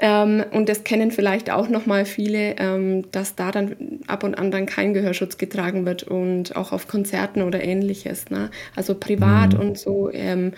Ähm, 0.01 0.45
und 0.53 0.69
das 0.69 0.85
kennen 0.85 1.11
vielleicht 1.11 1.51
auch 1.51 1.69
noch 1.69 1.87
mal 1.87 2.05
viele, 2.05 2.55
ähm, 2.59 3.11
dass 3.11 3.35
da 3.35 3.51
dann 3.51 4.01
ab 4.07 4.23
und 4.23 4.37
an 4.37 4.51
dann 4.51 4.67
kein 4.67 4.95
Gehörschutz 4.95 5.39
getragen 5.39 5.87
wird 5.87 6.05
und 6.05 6.55
auch 6.55 6.73
auf 6.73 6.87
Konzerten 6.87 7.43
oder 7.43 7.63
ähnliches. 7.65 8.31
Ne? 8.31 8.51
Also 8.77 8.95
privat 8.95 9.55
mhm. 9.55 9.61
und 9.61 9.79
so 9.79 10.11
ähm, 10.13 10.53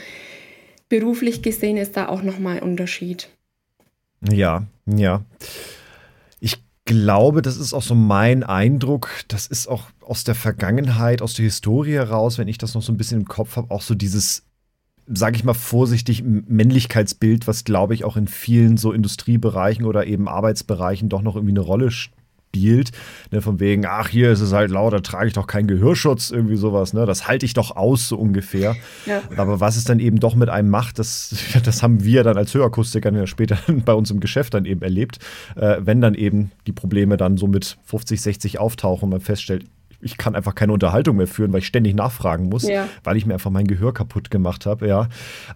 beruflich 0.89 1.43
gesehen 1.43 1.79
ist 1.79 1.97
da 1.97 2.09
auch 2.09 2.23
noch 2.23 2.39
mal 2.39 2.59
Unterschied. 2.61 3.31
Ja, 4.29 4.67
ja. 4.87 5.25
Ich 6.41 6.63
glaube, 6.85 7.43
das 7.43 7.57
ist 7.57 7.73
auch 7.73 7.83
so 7.83 7.95
mein 7.95 8.43
Eindruck. 8.43 9.11
Das 9.29 9.47
ist 9.47 9.67
auch 9.69 9.85
aus 10.01 10.25
der 10.25 10.35
Vergangenheit, 10.35 11.23
aus 11.23 11.35
der 11.35 11.45
Historie 11.45 11.95
heraus, 11.95 12.39
wenn 12.39 12.49
ich 12.49 12.59
das 12.59 12.75
noch 12.75 12.83
so 12.83 12.93
ein 12.93 12.97
bisschen 12.97 13.21
im 13.21 13.29
Kopf 13.29 13.57
habe, 13.57 13.71
auch 13.71 13.83
so 13.83 13.95
dieses 13.95 14.45
sage 15.13 15.35
ich 15.35 15.43
mal 15.43 15.55
vorsichtig, 15.55 16.23
Männlichkeitsbild, 16.23 17.49
was 17.49 17.65
glaube 17.65 17.95
ich 17.95 18.05
auch 18.05 18.17
in 18.17 18.29
vielen 18.29 18.77
so 18.77 18.93
Industriebereichen 18.93 19.85
oder 19.85 20.07
eben 20.07 20.29
Arbeitsbereichen 20.29 21.09
doch 21.09 21.23
noch 21.23 21.35
irgendwie 21.35 21.53
eine 21.53 21.61
Rolle 21.61 21.91
spielt. 21.91 22.20
Ne, 22.55 23.41
von 23.41 23.61
wegen, 23.61 23.87
ach, 23.87 24.09
hier 24.09 24.31
ist 24.31 24.41
es 24.41 24.53
halt 24.53 24.71
laut, 24.71 24.93
da 24.93 25.01
trage 25.01 25.29
ich 25.29 25.33
doch 25.35 25.47
keinen 25.47 25.69
Gehörschutz, 25.69 26.31
irgendwie 26.31 26.57
sowas. 26.57 26.93
Ne? 26.93 27.07
Das 27.07 27.29
halte 27.29 27.47
ich 27.47 27.55
doch 27.55 27.77
aus, 27.77 28.09
so 28.09 28.17
ungefähr. 28.17 28.77
Ja. 29.07 29.23
Aber 29.37 29.61
was 29.61 29.77
es 29.77 29.85
dann 29.85 30.01
eben 30.01 30.19
doch 30.19 30.35
mit 30.35 30.49
einem 30.49 30.69
macht, 30.69 30.99
das, 30.99 31.35
das 31.65 31.83
haben 31.83 32.03
wir 32.05 32.25
dann 32.25 32.37
als 32.37 32.53
Hörakustiker 32.53 33.13
ja 33.13 33.27
später 33.27 33.59
bei 33.85 33.93
uns 33.93 34.11
im 34.11 34.21
Geschäft 34.21 34.55
dann 34.55 34.65
eben 34.65 34.83
erlebt, 34.83 35.19
äh, 35.57 35.77
wenn 35.81 36.01
dann 36.01 36.15
eben 36.15 36.51
die 36.67 36.73
Probleme 36.73 37.17
dann 37.17 37.37
so 37.37 37.47
mit 37.47 37.79
50, 37.85 38.21
60 38.21 38.59
auftauchen 38.59 39.05
und 39.05 39.11
man 39.11 39.21
feststellt, 39.21 39.65
ich 40.01 40.17
kann 40.17 40.35
einfach 40.35 40.55
keine 40.55 40.73
Unterhaltung 40.73 41.17
mehr 41.17 41.27
führen, 41.27 41.53
weil 41.53 41.61
ich 41.61 41.67
ständig 41.67 41.95
nachfragen 41.95 42.49
muss, 42.49 42.67
ja. 42.67 42.89
weil 43.05 43.17
ich 43.17 43.27
mir 43.27 43.35
einfach 43.35 43.51
mein 43.51 43.67
Gehör 43.67 43.93
kaputt 43.93 44.31
gemacht 44.31 44.67
habe. 44.67 44.89
Ja. 44.89 45.09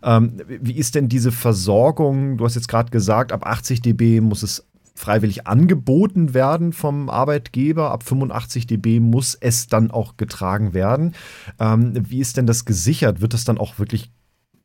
Ähm, 0.03 0.37
wie 0.47 0.77
ist 0.77 0.95
denn 0.95 1.09
diese 1.09 1.33
Versorgung? 1.33 2.37
Du 2.37 2.45
hast 2.45 2.55
jetzt 2.55 2.69
gerade 2.69 2.91
gesagt, 2.91 3.33
ab 3.33 3.47
80 3.47 3.81
dB 3.81 4.21
muss 4.21 4.43
es 4.43 4.67
freiwillig 4.95 5.47
angeboten 5.47 6.35
werden 6.35 6.73
vom 6.73 7.11
Arbeitgeber. 7.11 7.91
Ab 7.91 8.05
85 8.05 8.67
dB 8.67 9.01
muss 9.01 9.35
es 9.35 9.67
dann 9.67 9.91
auch 9.91 10.17
getragen 10.17 10.73
werden. 10.73 11.15
Ähm, 11.59 11.93
wie 12.09 12.21
ist 12.21 12.37
denn 12.37 12.47
das 12.47 12.65
gesichert? 12.65 13.21
Wird 13.21 13.35
das 13.35 13.45
dann 13.45 13.59
auch 13.59 13.79
wirklich 13.79 14.11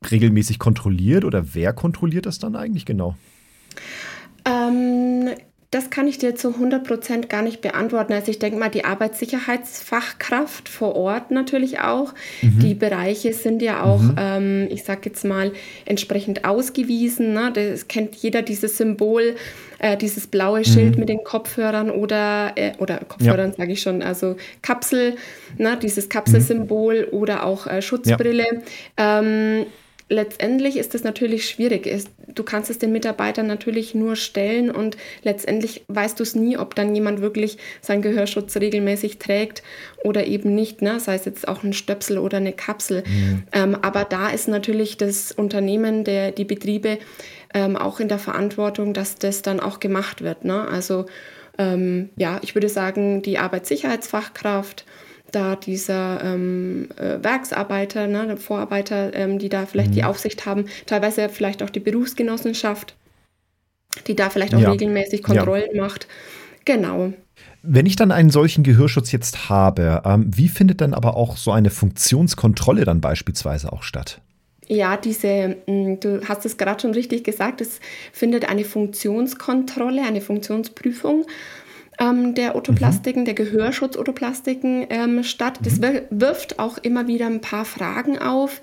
regelmäßig 0.09 0.59
kontrolliert 0.59 1.25
oder 1.25 1.53
wer 1.53 1.73
kontrolliert 1.73 2.25
das 2.25 2.39
dann 2.39 2.55
eigentlich 2.55 2.85
genau? 2.85 3.17
Das 5.71 5.91
kann 5.91 6.07
ich 6.07 6.17
dir 6.17 6.35
zu 6.35 6.55
100 6.55 6.83
Prozent 6.83 7.29
gar 7.29 7.43
nicht 7.43 7.61
beantworten. 7.61 8.11
Also 8.13 8.31
ich 8.31 8.39
denke 8.39 8.57
mal, 8.57 8.69
die 8.69 8.85
Arbeitssicherheitsfachkraft 8.85 10.67
vor 10.67 10.95
Ort 10.95 11.29
natürlich 11.29 11.79
auch. 11.79 12.15
Mhm. 12.41 12.59
Die 12.59 12.73
Bereiche 12.73 13.33
sind 13.33 13.61
ja 13.61 13.83
auch, 13.83 14.01
mhm. 14.01 14.15
ähm, 14.17 14.67
ich 14.71 14.83
sage 14.83 15.01
jetzt 15.05 15.23
mal, 15.25 15.51
entsprechend 15.85 16.43
ausgewiesen. 16.43 17.33
Ne? 17.33 17.51
Das 17.53 17.87
kennt 17.87 18.15
jeder 18.15 18.41
dieses 18.41 18.77
Symbol, 18.77 19.35
äh, 19.77 19.95
dieses 19.95 20.25
blaue 20.25 20.65
Schild 20.65 20.95
mhm. 20.95 21.01
mit 21.01 21.09
den 21.09 21.23
Kopfhörern 21.23 21.91
oder, 21.91 22.53
äh, 22.55 22.71
oder 22.79 22.97
Kopfhörern 23.07 23.51
ja. 23.51 23.55
sage 23.55 23.73
ich 23.73 23.81
schon, 23.83 24.01
also 24.01 24.37
Kapsel, 24.63 25.17
ne? 25.59 25.77
dieses 25.79 26.09
Kapselsymbol 26.09 27.09
oder 27.11 27.45
auch 27.45 27.67
äh, 27.67 27.83
Schutzbrille. 27.83 28.63
Ja. 28.97 29.19
Ähm, 29.19 29.67
letztendlich 30.09 30.77
ist 30.77 30.93
das 30.93 31.03
natürlich 31.03 31.47
schwierig. 31.47 31.87
Du 32.27 32.43
kannst 32.43 32.69
es 32.69 32.79
den 32.79 32.91
Mitarbeitern 32.91 33.47
natürlich 33.47 33.95
nur 33.95 34.15
stellen 34.15 34.71
und 34.71 34.97
letztendlich 35.23 35.83
weißt 35.87 36.19
du 36.19 36.23
es 36.23 36.35
nie, 36.35 36.57
ob 36.57 36.75
dann 36.75 36.93
jemand 36.93 37.21
wirklich 37.21 37.57
seinen 37.81 38.01
Gehörschutz 38.01 38.57
regelmäßig 38.57 39.19
trägt 39.19 39.63
oder 40.03 40.25
eben 40.25 40.55
nicht, 40.55 40.81
ne? 40.81 40.99
sei 40.99 41.15
es 41.15 41.25
jetzt 41.25 41.47
auch 41.47 41.63
ein 41.63 41.73
Stöpsel 41.73 42.17
oder 42.17 42.37
eine 42.37 42.53
Kapsel. 42.53 43.03
Mhm. 43.05 43.43
Ähm, 43.53 43.77
aber 43.81 44.03
da 44.03 44.29
ist 44.29 44.47
natürlich 44.47 44.97
das 44.97 45.31
Unternehmen, 45.31 46.03
der, 46.03 46.31
die 46.31 46.45
Betriebe 46.45 46.97
ähm, 47.53 47.77
auch 47.77 47.99
in 47.99 48.07
der 48.07 48.19
Verantwortung, 48.19 48.93
dass 48.93 49.15
das 49.15 49.41
dann 49.41 49.59
auch 49.59 49.79
gemacht 49.79 50.23
wird. 50.23 50.43
Ne? 50.43 50.67
Also 50.67 51.05
ähm, 51.59 52.09
ja, 52.15 52.39
ich 52.41 52.55
würde 52.55 52.69
sagen, 52.69 53.21
die 53.21 53.37
Arbeitssicherheitsfachkraft, 53.37 54.85
da 55.31 55.55
dieser 55.55 56.23
ähm, 56.23 56.89
äh, 56.97 57.23
Werksarbeiter, 57.23 58.07
ne, 58.07 58.37
Vorarbeiter, 58.37 59.13
ähm, 59.13 59.39
die 59.39 59.49
da 59.49 59.65
vielleicht 59.65 59.91
mhm. 59.91 59.95
die 59.95 60.03
Aufsicht 60.03 60.45
haben, 60.45 60.65
teilweise 60.85 61.29
vielleicht 61.29 61.63
auch 61.63 61.69
die 61.69 61.79
Berufsgenossenschaft, 61.79 62.95
die 64.07 64.15
da 64.15 64.29
vielleicht 64.29 64.55
auch 64.55 64.61
ja. 64.61 64.71
regelmäßig 64.71 65.23
Kontrollen 65.23 65.69
ja. 65.73 65.81
macht. 65.81 66.07
Genau. 66.65 67.13
Wenn 67.61 67.85
ich 67.85 67.95
dann 67.95 68.11
einen 68.11 68.29
solchen 68.29 68.63
Gehörschutz 68.63 69.11
jetzt 69.11 69.49
habe, 69.49 70.01
ähm, 70.05 70.25
wie 70.33 70.47
findet 70.47 70.81
dann 70.81 70.93
aber 70.93 71.17
auch 71.17 71.37
so 71.37 71.51
eine 71.51 71.69
Funktionskontrolle 71.69 72.85
dann 72.85 73.01
beispielsweise 73.01 73.73
auch 73.73 73.83
statt? 73.83 74.21
Ja, 74.67 74.97
diese, 74.97 75.57
mm, 75.65 75.99
du 75.99 76.21
hast 76.29 76.45
es 76.45 76.57
gerade 76.57 76.79
schon 76.79 76.91
richtig 76.91 77.23
gesagt, 77.23 77.59
es 77.59 77.79
findet 78.13 78.47
eine 78.47 78.63
Funktionskontrolle, 78.63 80.03
eine 80.03 80.21
Funktionsprüfung 80.21 81.25
ähm, 81.99 82.33
der 82.35 82.55
Otoplastiken, 82.55 83.21
mhm. 83.21 83.25
der 83.25 83.33
Gehörschutz-Otoplastiken 83.35 84.87
ähm, 84.89 85.23
statt. 85.23 85.59
Das 85.63 85.79
mhm. 85.79 86.01
wirft 86.09 86.59
auch 86.59 86.77
immer 86.77 87.07
wieder 87.07 87.27
ein 87.27 87.41
paar 87.41 87.65
Fragen 87.65 88.17
auf. 88.17 88.61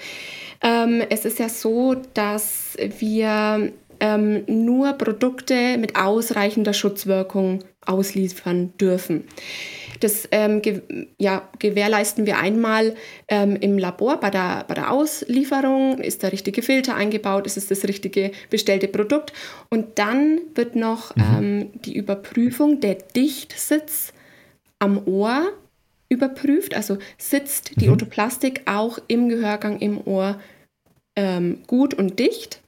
Ähm, 0.62 1.02
es 1.10 1.24
ist 1.24 1.38
ja 1.38 1.48
so, 1.48 1.96
dass 2.14 2.76
wir 2.98 3.72
ähm, 4.00 4.44
nur 4.46 4.92
Produkte 4.94 5.78
mit 5.78 5.96
ausreichender 5.96 6.72
Schutzwirkung 6.72 7.64
ausliefern 7.84 8.72
dürfen. 8.78 9.24
Das 10.00 10.28
ähm, 10.30 10.62
ge 10.62 10.82
ja, 11.18 11.48
gewährleisten 11.58 12.26
wir 12.26 12.38
einmal 12.38 12.94
ähm, 13.28 13.56
im 13.56 13.78
Labor 13.78 14.18
bei 14.18 14.30
der, 14.30 14.64
bei 14.68 14.74
der 14.74 14.92
Auslieferung. 14.92 15.98
Ist 15.98 16.22
der 16.22 16.32
richtige 16.32 16.62
Filter 16.62 16.94
eingebaut? 16.94 17.46
Ist 17.46 17.56
es 17.56 17.66
das 17.66 17.84
richtige 17.84 18.32
bestellte 18.50 18.88
Produkt? 18.88 19.32
Und 19.70 19.98
dann 19.98 20.40
wird 20.54 20.76
noch 20.76 21.14
mhm. 21.16 21.22
ähm, 21.22 21.70
die 21.84 21.96
Überprüfung 21.96 22.80
der 22.80 22.94
Dichtsitz 22.94 24.12
am 24.78 25.06
Ohr 25.06 25.52
überprüft. 26.08 26.74
Also 26.74 26.98
sitzt 27.18 27.80
die 27.80 27.86
mhm. 27.86 27.94
Otoplastik 27.94 28.62
auch 28.66 28.98
im 29.08 29.28
Gehörgang 29.28 29.78
im 29.80 30.06
Ohr 30.06 30.40
ähm, 31.16 31.62
gut 31.66 31.94
und 31.94 32.18
dicht. 32.18 32.60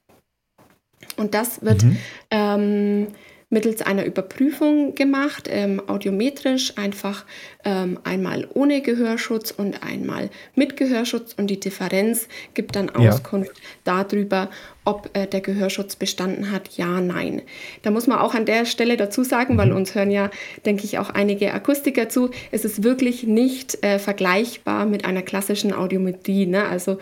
Und 1.17 1.35
das 1.35 1.63
wird 1.63 1.83
mhm. 1.83 1.97
ähm, 2.31 3.07
mittels 3.51 3.81
einer 3.81 4.05
Überprüfung 4.05 4.95
gemacht, 4.95 5.49
ähm, 5.51 5.81
audiometrisch 5.87 6.77
einfach 6.77 7.25
ähm, 7.65 7.99
einmal 8.05 8.47
ohne 8.53 8.83
Gehörschutz 8.83 9.53
und 9.53 9.83
einmal 9.83 10.29
mit 10.55 10.77
Gehörschutz 10.77 11.33
und 11.33 11.47
die 11.47 11.59
Differenz 11.59 12.29
gibt 12.53 12.77
dann 12.77 12.91
Auskunft 12.91 13.57
ja. 13.57 14.05
darüber, 14.05 14.51
ob 14.85 15.09
äh, 15.15 15.27
der 15.27 15.41
Gehörschutz 15.41 15.97
bestanden 15.97 16.53
hat, 16.53 16.77
ja, 16.77 17.01
nein. 17.01 17.41
Da 17.83 17.91
muss 17.91 18.07
man 18.07 18.19
auch 18.19 18.35
an 18.35 18.45
der 18.45 18.67
Stelle 18.67 18.99
dazu 18.99 19.25
sagen, 19.25 19.57
weil 19.57 19.71
mhm. 19.71 19.77
uns 19.77 19.95
hören 19.95 20.11
ja, 20.11 20.31
denke 20.67 20.85
ich, 20.85 20.99
auch 20.99 21.09
einige 21.09 21.55
Akustiker 21.55 22.11
zu, 22.11 22.31
es 22.51 22.67
ist 22.67 22.85
wirklich 22.85 23.23
nicht 23.23 23.83
äh, 23.83 23.99
vergleichbar 23.99 24.85
mit 24.85 25.07
einer 25.07 25.23
klassischen 25.23 25.73
Audiometrie. 25.73 26.45
Ne? 26.45 26.67
Also 26.67 26.99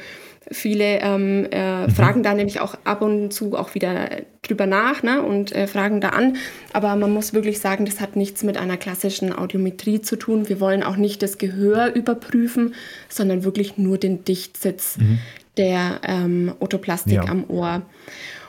Viele 0.51 1.01
ähm, 1.01 1.47
äh, 1.51 1.87
mhm. 1.87 1.91
fragen 1.91 2.23
da 2.23 2.33
nämlich 2.33 2.61
auch 2.61 2.77
ab 2.85 3.03
und 3.03 3.33
zu 3.33 3.57
auch 3.57 3.75
wieder 3.75 4.09
drüber 4.43 4.67
nach 4.67 5.03
ne, 5.03 5.23
und 5.23 5.53
äh, 5.53 5.67
fragen 5.67 6.01
da 6.01 6.11
an. 6.11 6.37
Aber 6.73 6.95
man 6.95 7.13
muss 7.13 7.35
wirklich 7.35 7.61
sagen, 7.61 7.85
das 7.85 8.01
hat 8.01 8.15
nichts 8.15 8.45
mit 8.45 8.57
einer 8.57 8.77
klassischen 8.77 9.37
Audiometrie 9.37 10.01
zu 10.01 10.17
tun. 10.17 10.49
Wir 10.49 10.61
wollen 10.61 10.83
auch 10.83 10.97
nicht 10.97 11.23
das 11.23 11.39
Gehör 11.39 11.93
überprüfen, 11.95 12.75
sondern 13.09 13.45
wirklich 13.45 13.77
nur 13.77 13.99
den 13.99 14.25
Dichtsitz. 14.25 14.99
Mhm. 14.99 15.19
der 15.57 16.01
ähm, 16.03 16.53
Otoplastik 16.61 17.15
ja. 17.15 17.25
am 17.29 17.49
Ohr. 17.49 17.81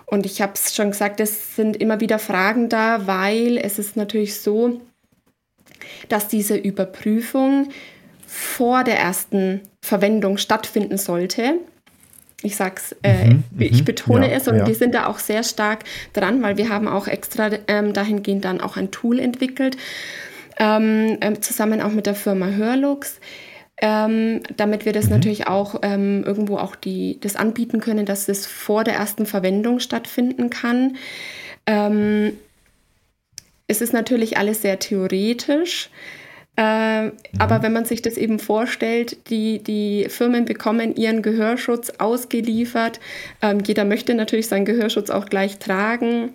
Und 0.06 0.26
ich 0.26 0.42
habe 0.42 0.54
es 0.56 0.76
schon 0.76 0.92
gesagt, 0.92 1.20
es 1.20 1.56
sind 1.56 1.78
immer 1.78 2.00
wieder 2.00 2.20
Fragen 2.20 2.70
da, 2.70 3.08
weil 3.08 3.58
es 3.58 3.80
ist 3.80 3.96
natürlich 3.96 4.40
so, 4.40 4.82
dass 6.10 6.28
diese 6.28 6.56
Überprüfung 6.56 7.70
vor 8.26 8.84
der 8.84 9.00
ersten 9.00 9.62
Verwendung 9.82 10.38
stattfinden 10.38 10.98
sollte. 10.98 11.60
Ich 12.44 12.56
sag's, 12.56 12.96
äh, 13.02 13.32
mhm, 13.32 13.44
ich 13.58 13.82
mhm. 13.82 13.86
betone 13.86 14.30
ja, 14.30 14.38
es 14.38 14.48
und 14.48 14.58
ja. 14.58 14.68
wir 14.68 14.76
sind 14.76 14.94
da 14.94 15.08
auch 15.08 15.18
sehr 15.18 15.44
stark 15.44 15.84
dran, 16.14 16.44
weil 16.44 16.58
wir 16.58 16.70
haben 16.70 16.88
auch 16.88 17.08
extra 17.08 17.50
ähm, 17.68 17.94
dahingehend 17.94 18.46
dann 18.46 18.62
auch 18.62 18.78
ein 18.78 18.92
Tool 18.92 19.20
entwickelt, 19.20 19.76
ähm, 20.60 21.18
äh, 21.20 21.34
zusammen 21.40 21.82
auch 21.82 21.92
mit 21.92 22.06
der 22.06 22.14
Firma 22.14 22.48
Hörlux, 22.48 23.20
ähm, 23.82 24.42
damit 24.56 24.86
wir 24.86 24.94
das 24.94 25.06
mhm. 25.06 25.14
natürlich 25.14 25.48
auch 25.48 25.80
ähm, 25.82 26.24
irgendwo 26.26 26.58
auch 26.58 26.76
die, 26.76 27.20
das 27.22 27.36
anbieten 27.36 27.80
können, 27.80 28.06
dass 28.06 28.30
es 28.30 28.46
vor 28.46 28.84
der 28.84 28.94
ersten 28.94 29.26
Verwendung 29.26 29.80
stattfinden 29.80 30.52
kann. 30.52 30.98
Ähm, 31.66 32.34
es 33.68 33.82
ist 33.82 33.94
natürlich 33.94 34.38
alles 34.38 34.62
sehr 34.62 34.80
theoretisch. 34.80 35.90
Äh, 36.58 37.12
aber 37.38 37.62
wenn 37.62 37.72
man 37.72 37.86
sich 37.86 38.02
das 38.02 38.18
eben 38.18 38.40
vorstellt, 38.40 39.30
die, 39.30 39.62
die 39.62 40.08
Firmen 40.10 40.46
bekommen 40.46 40.96
ihren 40.96 41.22
Gehörschutz 41.22 41.92
ausgeliefert. 42.00 43.00
Ähm, 43.44 43.60
jeder 43.66 43.86
möchte 43.86 44.16
natürlich 44.16 44.48
seinen 44.48 44.66
Gehörschutz 44.66 45.12
auch 45.12 45.28
gleich 45.28 45.60
tragen. 45.60 46.34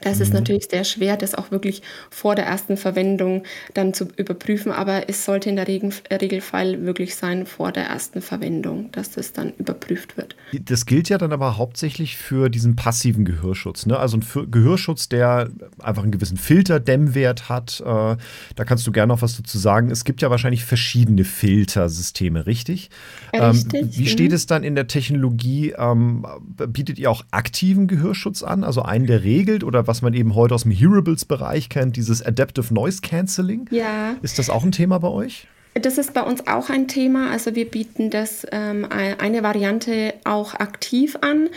Das 0.00 0.16
mhm. 0.16 0.22
ist 0.22 0.32
natürlich 0.32 0.66
sehr 0.70 0.84
schwer, 0.84 1.16
das 1.16 1.34
auch 1.34 1.50
wirklich 1.50 1.82
vor 2.10 2.34
der 2.34 2.46
ersten 2.46 2.76
Verwendung 2.76 3.44
dann 3.74 3.94
zu 3.94 4.08
überprüfen, 4.16 4.72
aber 4.72 5.08
es 5.08 5.24
sollte 5.24 5.50
in 5.50 5.56
der 5.56 5.68
Regel, 5.68 5.92
Regelfall 6.10 6.84
wirklich 6.84 7.14
sein 7.14 7.46
vor 7.46 7.72
der 7.72 7.84
ersten 7.84 8.22
Verwendung, 8.22 8.90
dass 8.92 9.10
das 9.10 9.32
dann 9.32 9.52
überprüft 9.58 10.16
wird. 10.16 10.36
Das 10.52 10.86
gilt 10.86 11.08
ja 11.08 11.18
dann 11.18 11.32
aber 11.32 11.56
hauptsächlich 11.56 12.16
für 12.16 12.48
diesen 12.48 12.76
passiven 12.76 13.24
Gehörschutz, 13.24 13.86
ne? 13.86 13.98
also 13.98 14.16
ein 14.16 14.50
Gehörschutz, 14.50 15.08
der 15.08 15.50
einfach 15.78 16.02
einen 16.02 16.12
gewissen 16.12 16.36
Filterdämmwert 16.36 17.48
hat. 17.48 17.80
Äh, 17.80 17.84
da 17.84 18.64
kannst 18.64 18.86
du 18.86 18.92
gerne 18.92 19.12
noch 19.12 19.22
was 19.22 19.36
dazu 19.36 19.58
sagen. 19.58 19.90
Es 19.90 20.04
gibt 20.04 20.22
ja 20.22 20.30
wahrscheinlich 20.30 20.64
verschiedene 20.64 21.24
Filtersysteme, 21.24 22.46
richtig? 22.46 22.90
richtig. 23.32 23.72
Ähm, 23.74 23.90
wie 23.92 24.06
steht 24.06 24.30
mhm. 24.30 24.34
es 24.34 24.46
dann 24.46 24.64
in 24.64 24.74
der 24.74 24.86
Technologie? 24.86 25.74
Ähm, 25.76 26.26
bietet 26.68 26.98
ihr 26.98 27.10
auch 27.10 27.24
aktiven 27.30 27.86
Gehörschutz 27.86 28.42
an, 28.42 28.64
also 28.64 28.82
einen, 28.82 29.06
der 29.06 29.22
regelt 29.24 29.64
oder 29.64 29.81
was 29.86 30.02
man 30.02 30.14
eben 30.14 30.34
heute 30.34 30.54
aus 30.54 30.62
dem 30.62 30.72
Hearables-Bereich 30.72 31.68
kennt, 31.68 31.96
dieses 31.96 32.24
Adaptive 32.24 32.72
Noise 32.72 33.00
Cancelling. 33.00 33.68
Ja. 33.70 34.16
Ist 34.22 34.38
das 34.38 34.50
auch 34.50 34.64
ein 34.64 34.72
Thema 34.72 34.98
bei 34.98 35.08
euch? 35.08 35.46
Das 35.74 35.96
ist 35.96 36.12
bei 36.12 36.22
uns 36.22 36.46
auch 36.46 36.68
ein 36.68 36.86
Thema. 36.86 37.30
Also 37.30 37.54
wir 37.54 37.64
bieten 37.64 38.10
das 38.10 38.46
ähm, 38.52 38.86
eine 38.90 39.42
Variante 39.42 40.14
auch 40.24 40.54
aktiv 40.54 41.16
an, 41.22 41.48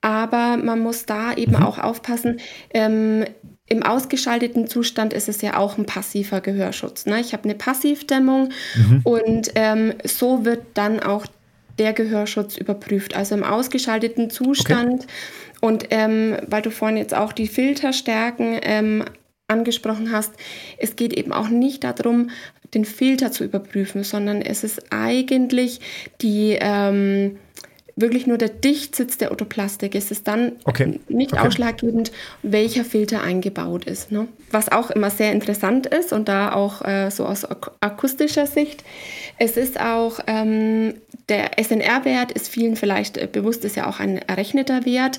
aber 0.00 0.56
man 0.56 0.78
muss 0.78 1.06
da 1.06 1.34
eben 1.34 1.56
mhm. 1.56 1.62
auch 1.62 1.78
aufpassen. 1.78 2.38
Ähm, 2.72 3.24
im 3.68 3.82
ausgeschalteten 3.82 4.68
Zustand 4.68 5.12
ist 5.12 5.28
es 5.28 5.42
ja 5.42 5.56
auch 5.56 5.76
ein 5.76 5.86
passiver 5.86 6.40
Gehörschutz. 6.40 7.06
Ne? 7.06 7.20
Ich 7.20 7.32
habe 7.32 7.44
eine 7.44 7.56
Passivdämmung 7.56 8.50
mhm. 8.76 9.00
und 9.02 9.50
ähm, 9.56 9.94
so 10.04 10.44
wird 10.44 10.62
dann 10.74 11.00
auch 11.00 11.26
der 11.78 11.92
Gehörschutz 11.92 12.56
überprüft. 12.56 13.16
Also 13.16 13.34
im 13.34 13.42
ausgeschalteten 13.42 14.30
Zustand 14.30 15.02
okay. 15.02 15.12
Und 15.66 15.88
ähm, 15.90 16.36
weil 16.46 16.62
du 16.62 16.70
vorhin 16.70 16.96
jetzt 16.96 17.12
auch 17.12 17.32
die 17.32 17.48
Filterstärken 17.48 18.60
ähm, 18.62 19.04
angesprochen 19.48 20.12
hast, 20.12 20.32
es 20.78 20.94
geht 20.94 21.12
eben 21.12 21.32
auch 21.32 21.48
nicht 21.48 21.82
darum, 21.82 22.30
den 22.72 22.84
Filter 22.84 23.32
zu 23.32 23.42
überprüfen, 23.42 24.04
sondern 24.04 24.42
es 24.42 24.62
ist 24.62 24.92
eigentlich 24.92 25.80
die 26.22 26.56
ähm, 26.60 27.38
wirklich 27.96 28.26
nur 28.26 28.36
der 28.36 28.50
Dichtsitz 28.50 29.16
der 29.16 29.32
Otoplastik. 29.32 29.94
Es 29.94 30.10
ist 30.10 30.28
dann 30.28 30.52
okay. 30.64 31.00
nicht 31.08 31.32
okay. 31.32 31.46
ausschlaggebend, 31.46 32.12
welcher 32.42 32.84
Filter 32.84 33.22
eingebaut 33.22 33.86
ist. 33.86 34.12
Ne? 34.12 34.28
Was 34.50 34.70
auch 34.70 34.90
immer 34.90 35.10
sehr 35.10 35.32
interessant 35.32 35.86
ist 35.86 36.12
und 36.12 36.28
da 36.28 36.52
auch 36.52 36.82
äh, 36.82 37.10
so 37.10 37.24
aus 37.24 37.46
akustischer 37.80 38.46
Sicht, 38.46 38.84
es 39.38 39.56
ist 39.56 39.80
auch 39.80 40.20
ähm, 40.26 40.94
der 41.28 41.58
SNR-Wert 41.58 42.32
ist 42.32 42.48
vielen 42.48 42.76
vielleicht 42.76 43.16
äh, 43.16 43.28
bewusst, 43.30 43.64
ist 43.64 43.76
ja 43.76 43.88
auch 43.88 43.98
ein 43.98 44.18
errechneter 44.18 44.84
Wert, 44.84 45.18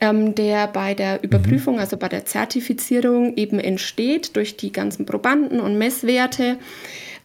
ähm, 0.00 0.34
der 0.34 0.68
bei 0.68 0.94
der 0.94 1.14
mhm. 1.14 1.20
Überprüfung, 1.22 1.74
mhm. 1.74 1.80
also 1.80 1.96
bei 1.96 2.08
der 2.08 2.26
Zertifizierung 2.26 3.36
eben 3.36 3.58
entsteht 3.58 4.36
durch 4.36 4.56
die 4.56 4.70
ganzen 4.70 5.06
Probanden 5.06 5.60
und 5.60 5.78
Messwerte. 5.78 6.58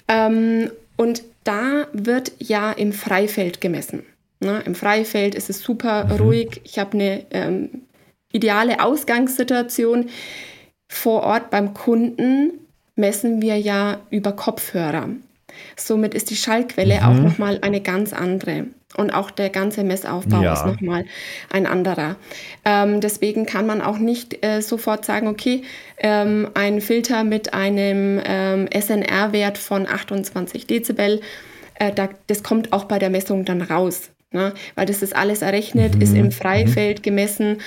Ähm, 0.07 0.71
und 0.95 1.23
da 1.43 1.87
wird 1.91 2.31
ja 2.39 2.71
im 2.71 2.93
Freifeld 2.93 3.59
gemessen. 3.59 4.03
Ne? 4.43 4.61
Im 4.65 4.75
Freifeld 4.75 5.35
ist 5.35 5.49
es 5.49 5.61
super 5.61 6.05
mhm. 6.05 6.11
ruhig. 6.11 6.61
Ich 6.63 6.79
habe 6.79 6.93
eine 6.93 7.25
ähm, 7.31 7.83
ideale 8.31 8.83
Ausgangssituation. 8.83 10.09
Vor 10.87 11.23
Ort 11.23 11.49
beim 11.49 11.73
Kunden 11.73 12.59
messen 12.95 13.41
wir 13.41 13.57
ja 13.57 14.01
über 14.09 14.33
Kopfhörer. 14.33 15.09
Somit 15.75 16.13
ist 16.13 16.29
die 16.29 16.35
Schallquelle 16.35 17.01
mhm. 17.01 17.03
auch 17.03 17.23
nochmal 17.23 17.59
eine 17.61 17.81
ganz 17.81 18.13
andere. 18.13 18.67
Und 18.95 19.11
auch 19.11 19.31
der 19.31 19.49
ganze 19.49 19.83
Messaufbau 19.83 20.41
ja. 20.41 20.53
ist 20.53 20.65
nochmal 20.65 21.05
ein 21.51 21.65
anderer. 21.65 22.15
Ähm, 22.63 23.01
deswegen 23.01 23.45
kann 23.45 23.65
man 23.65 23.81
auch 23.81 23.97
nicht 23.97 24.45
äh, 24.45 24.61
sofort 24.61 25.03
sagen, 25.03 25.27
okay, 25.27 25.63
ähm, 25.97 26.49
ein 26.53 26.79
Filter 26.79 27.23
mit 27.23 27.53
einem 27.53 28.21
ähm, 28.23 28.69
SNR-Wert 28.71 29.57
von 29.57 29.87
28 29.87 30.67
Dezibel, 30.67 31.21
äh, 31.75 31.91
da, 31.91 32.09
das 32.27 32.43
kommt 32.43 32.71
auch 32.71 32.85
bei 32.85 32.99
der 32.99 33.09
Messung 33.09 33.45
dann 33.45 33.63
raus. 33.63 34.11
Ne? 34.33 34.53
Weil 34.75 34.85
das 34.85 35.01
ist 35.01 35.15
alles 35.15 35.41
errechnet, 35.41 35.95
mhm. 35.95 36.01
ist 36.01 36.15
im 36.15 36.31
Freifeld 36.31 36.99
mhm. 36.99 37.03
gemessen. 37.03 37.57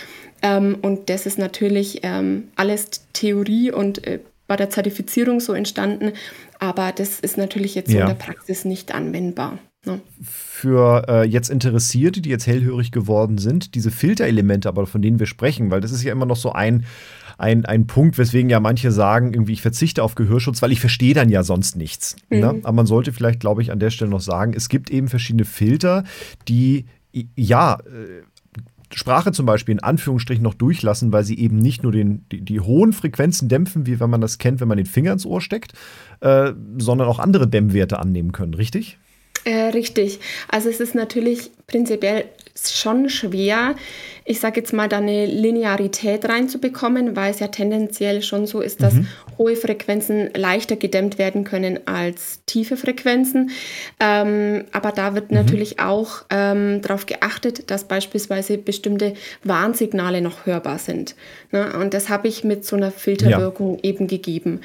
Ähm, 0.42 0.76
und 0.83 1.09
das 1.09 1.26
ist 1.26 1.38
natürlich 1.38 2.00
ähm, 2.02 2.48
alles 2.57 3.07
Theorie 3.12 3.70
und 3.70 4.07
äh, 4.07 4.18
bei 4.46 4.57
der 4.57 4.70
Zertifizierung 4.70 5.40
so 5.40 5.55
entstanden. 5.55 6.12
Aber 6.59 6.92
das 6.92 7.20
ist 7.20 7.38
natürlich 7.38 7.74
jetzt 7.74 7.90
ja. 7.90 8.02
in 8.02 8.07
der 8.09 8.14
Praxis 8.14 8.64
nicht 8.64 8.94
anwendbar. 8.94 9.59
Ne? 9.85 10.00
Für 10.22 11.05
äh, 11.09 11.22
jetzt 11.24 11.48
Interessierte, 11.48 12.20
die 12.20 12.31
jetzt 12.31 12.46
hellhörig 12.46 12.90
geworden 12.90 13.38
sind, 13.38 13.74
diese 13.74 13.90
Filterelemente, 13.90 14.68
aber 14.68 14.87
von 14.87 15.02
denen 15.02 15.18
wir 15.18 15.26
sprechen, 15.26 15.70
weil 15.70 15.81
das 15.81 15.92
ist 15.92 16.02
ja 16.02 16.12
immer 16.12 16.26
noch 16.26 16.37
so 16.37 16.52
ein, 16.52 16.85
ein, 17.38 17.64
ein 17.64 17.87
Punkt, 17.87 18.18
weswegen 18.18 18.51
ja 18.51 18.61
manche 18.61 18.90
sagen, 18.90 19.33
irgendwie, 19.33 19.53
ich 19.53 19.62
verzichte 19.62 20.03
auf 20.03 20.14
Gehörschutz, 20.14 20.62
weil 20.62 20.72
ich 20.72 20.81
verstehe 20.81 21.14
dann 21.14 21.29
ja 21.29 21.42
sonst 21.42 21.77
nichts. 21.77 22.16
Ne? 22.31 22.37
Mhm. 22.37 22.42
Ne? 22.42 22.61
Aber 22.62 22.72
man 22.72 22.87
sollte 22.87 23.12
vielleicht, 23.12 23.40
glaube 23.40 23.62
ich, 23.62 23.70
an 23.70 23.79
der 23.79 23.90
Stelle 23.90 24.11
noch 24.11 24.20
sagen, 24.20 24.55
es 24.55 24.68
gibt 24.68 24.90
eben 24.90 25.09
verschiedene 25.09 25.44
Filter, 25.44 26.05
die 26.49 26.87
ja. 27.37 27.79
Äh, 27.81 28.22
Sprache 28.94 29.33
zum 29.33 29.46
Beispiel 29.46 29.72
in 29.72 29.83
Anführungsstrichen 29.83 30.44
noch 30.44 30.55
durchlassen, 30.55 31.12
weil 31.12 31.25
sie 31.25 31.37
eben 31.38 31.59
nicht 31.59 31.83
nur 31.83 31.90
den, 31.90 32.25
die, 32.31 32.40
die, 32.40 32.61
hohen 32.61 32.92
Frequenzen 32.92 33.49
dämpfen, 33.49 33.85
wie 33.85 33.99
wenn 33.99 34.09
man 34.09 34.20
das 34.20 34.38
kennt, 34.38 34.61
wenn 34.61 34.68
man 34.68 34.77
den 34.77 34.87
Finger 34.87 35.12
ins 35.12 35.27
Ohr 35.27 35.40
steckt, 35.40 35.72
äh, 36.20 36.53
sondern 36.79 37.09
auch 37.09 37.18
andere 37.18 37.49
Dämmwerte 37.49 37.99
annehmen 37.99 38.31
können, 38.31 38.55
richtig? 38.55 38.96
Äh, 39.44 39.70
richtig. 39.70 40.20
Also 40.49 40.68
es 40.68 40.79
ist 40.79 40.94
natürlich 40.94 41.51
prinzipiell 41.66 42.27
schon 42.57 43.09
schwer, 43.09 43.75
ich 44.25 44.40
sage 44.40 44.61
jetzt 44.61 44.73
mal, 44.73 44.88
da 44.88 44.99
eine 44.99 45.25
Linearität 45.25 46.29
reinzubekommen, 46.29 47.14
weil 47.14 47.31
es 47.31 47.38
ja 47.38 47.47
tendenziell 47.47 48.23
schon 48.23 48.47
so 48.47 48.61
ist, 48.61 48.83
dass 48.83 48.95
mhm. 48.95 49.07
hohe 49.38 49.55
Frequenzen 49.55 50.31
leichter 50.35 50.75
gedämmt 50.75 51.19
werden 51.19 51.45
können 51.45 51.87
als 51.87 52.40
tiefe 52.45 52.77
Frequenzen. 52.77 53.51
Ähm, 54.01 54.64
aber 54.73 54.90
da 54.90 55.14
wird 55.14 55.31
mhm. 55.31 55.37
natürlich 55.37 55.79
auch 55.79 56.25
ähm, 56.31 56.83
darauf 56.83 57.07
geachtet, 57.07 57.71
dass 57.71 57.85
beispielsweise 57.85 58.59
bestimmte 58.59 59.14
Warnsignale 59.45 60.21
noch 60.21 60.45
hörbar 60.45 60.79
sind. 60.79 61.14
Ne? 61.53 61.73
Und 61.79 61.95
das 61.95 62.09
habe 62.09 62.27
ich 62.27 62.42
mit 62.42 62.64
so 62.64 62.75
einer 62.75 62.90
Filterwirkung 62.90 63.77
ja. 63.77 63.90
eben 63.90 64.09
gegeben. 64.09 64.61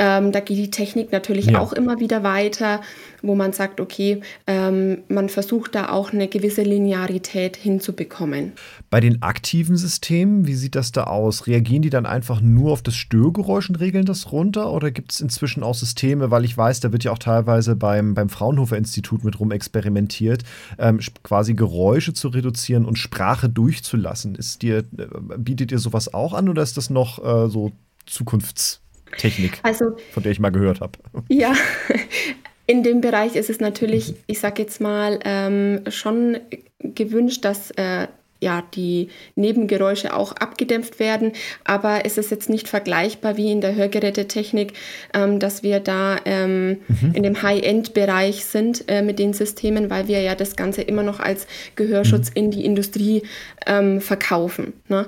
Ähm, 0.00 0.32
da 0.32 0.40
geht 0.40 0.56
die 0.56 0.70
Technik 0.70 1.12
natürlich 1.12 1.46
ja. 1.46 1.58
auch 1.58 1.74
immer 1.74 2.00
wieder 2.00 2.22
weiter, 2.22 2.80
wo 3.20 3.34
man 3.34 3.52
sagt, 3.52 3.80
okay, 3.80 4.22
ähm, 4.46 5.02
man 5.08 5.28
versucht 5.28 5.74
da 5.74 5.90
auch 5.90 6.14
eine 6.14 6.26
gewisse 6.26 6.62
Linearität 6.62 7.54
hinzubekommen. 7.58 8.52
Bei 8.88 9.00
den 9.00 9.20
aktiven 9.20 9.76
Systemen, 9.76 10.46
wie 10.46 10.54
sieht 10.54 10.74
das 10.74 10.92
da 10.92 11.04
aus? 11.04 11.46
Reagieren 11.46 11.82
die 11.82 11.90
dann 11.90 12.06
einfach 12.06 12.40
nur 12.40 12.72
auf 12.72 12.80
das 12.82 12.96
Störgeräusch 12.96 13.68
und 13.68 13.78
regeln 13.78 14.06
das 14.06 14.32
runter? 14.32 14.72
Oder 14.72 14.90
gibt 14.90 15.12
es 15.12 15.20
inzwischen 15.20 15.62
auch 15.62 15.74
Systeme, 15.74 16.30
weil 16.30 16.46
ich 16.46 16.56
weiß, 16.56 16.80
da 16.80 16.92
wird 16.92 17.04
ja 17.04 17.12
auch 17.12 17.18
teilweise 17.18 17.76
beim, 17.76 18.14
beim 18.14 18.30
Fraunhofer 18.30 18.78
Institut 18.78 19.22
mit 19.22 19.38
rum 19.38 19.52
experimentiert, 19.52 20.44
ähm, 20.78 20.98
quasi 21.22 21.52
Geräusche 21.52 22.14
zu 22.14 22.28
reduzieren 22.28 22.86
und 22.86 22.96
Sprache 22.96 23.50
durchzulassen. 23.50 24.34
Ist 24.34 24.62
dir, 24.62 24.78
äh, 24.78 24.84
bietet 25.36 25.72
ihr 25.72 25.78
sowas 25.78 26.14
auch 26.14 26.32
an 26.32 26.48
oder 26.48 26.62
ist 26.62 26.78
das 26.78 26.88
noch 26.88 27.18
äh, 27.22 27.50
so 27.50 27.72
Zukunfts- 28.08 28.80
Technik, 29.16 29.58
also, 29.62 29.96
von 30.12 30.22
der 30.22 30.32
ich 30.32 30.40
mal 30.40 30.50
gehört 30.50 30.80
habe. 30.80 30.92
Ja, 31.28 31.54
in 32.66 32.82
dem 32.82 33.00
Bereich 33.00 33.36
ist 33.36 33.50
es 33.50 33.60
natürlich, 33.60 34.14
ich 34.26 34.38
sage 34.40 34.62
jetzt 34.62 34.80
mal, 34.80 35.18
ähm, 35.24 35.82
schon 35.88 36.38
gewünscht, 36.78 37.44
dass 37.44 37.70
äh, 37.72 38.06
ja, 38.40 38.62
die 38.74 39.08
Nebengeräusche 39.34 40.14
auch 40.14 40.32
abgedämpft 40.32 40.98
werden. 40.98 41.32
Aber 41.64 42.04
es 42.04 42.18
ist 42.18 42.30
jetzt 42.30 42.48
nicht 42.48 42.68
vergleichbar 42.68 43.36
wie 43.36 43.52
in 43.52 43.60
der 43.60 43.74
Hörgerätetechnik, 43.74 44.72
ähm, 45.14 45.38
dass 45.38 45.62
wir 45.62 45.80
da 45.80 46.18
ähm, 46.24 46.78
mhm. 46.88 47.12
in 47.14 47.22
dem 47.22 47.42
High-End-Bereich 47.42 48.44
sind 48.44 48.84
äh, 48.88 49.02
mit 49.02 49.18
den 49.18 49.32
Systemen, 49.32 49.90
weil 49.90 50.08
wir 50.08 50.20
ja 50.20 50.34
das 50.34 50.56
Ganze 50.56 50.82
immer 50.82 51.02
noch 51.02 51.20
als 51.20 51.46
Gehörschutz 51.76 52.30
mhm. 52.30 52.36
in 52.36 52.50
die 52.50 52.64
Industrie 52.64 53.22
ähm, 53.66 54.00
verkaufen. 54.00 54.72
Ne? 54.88 55.06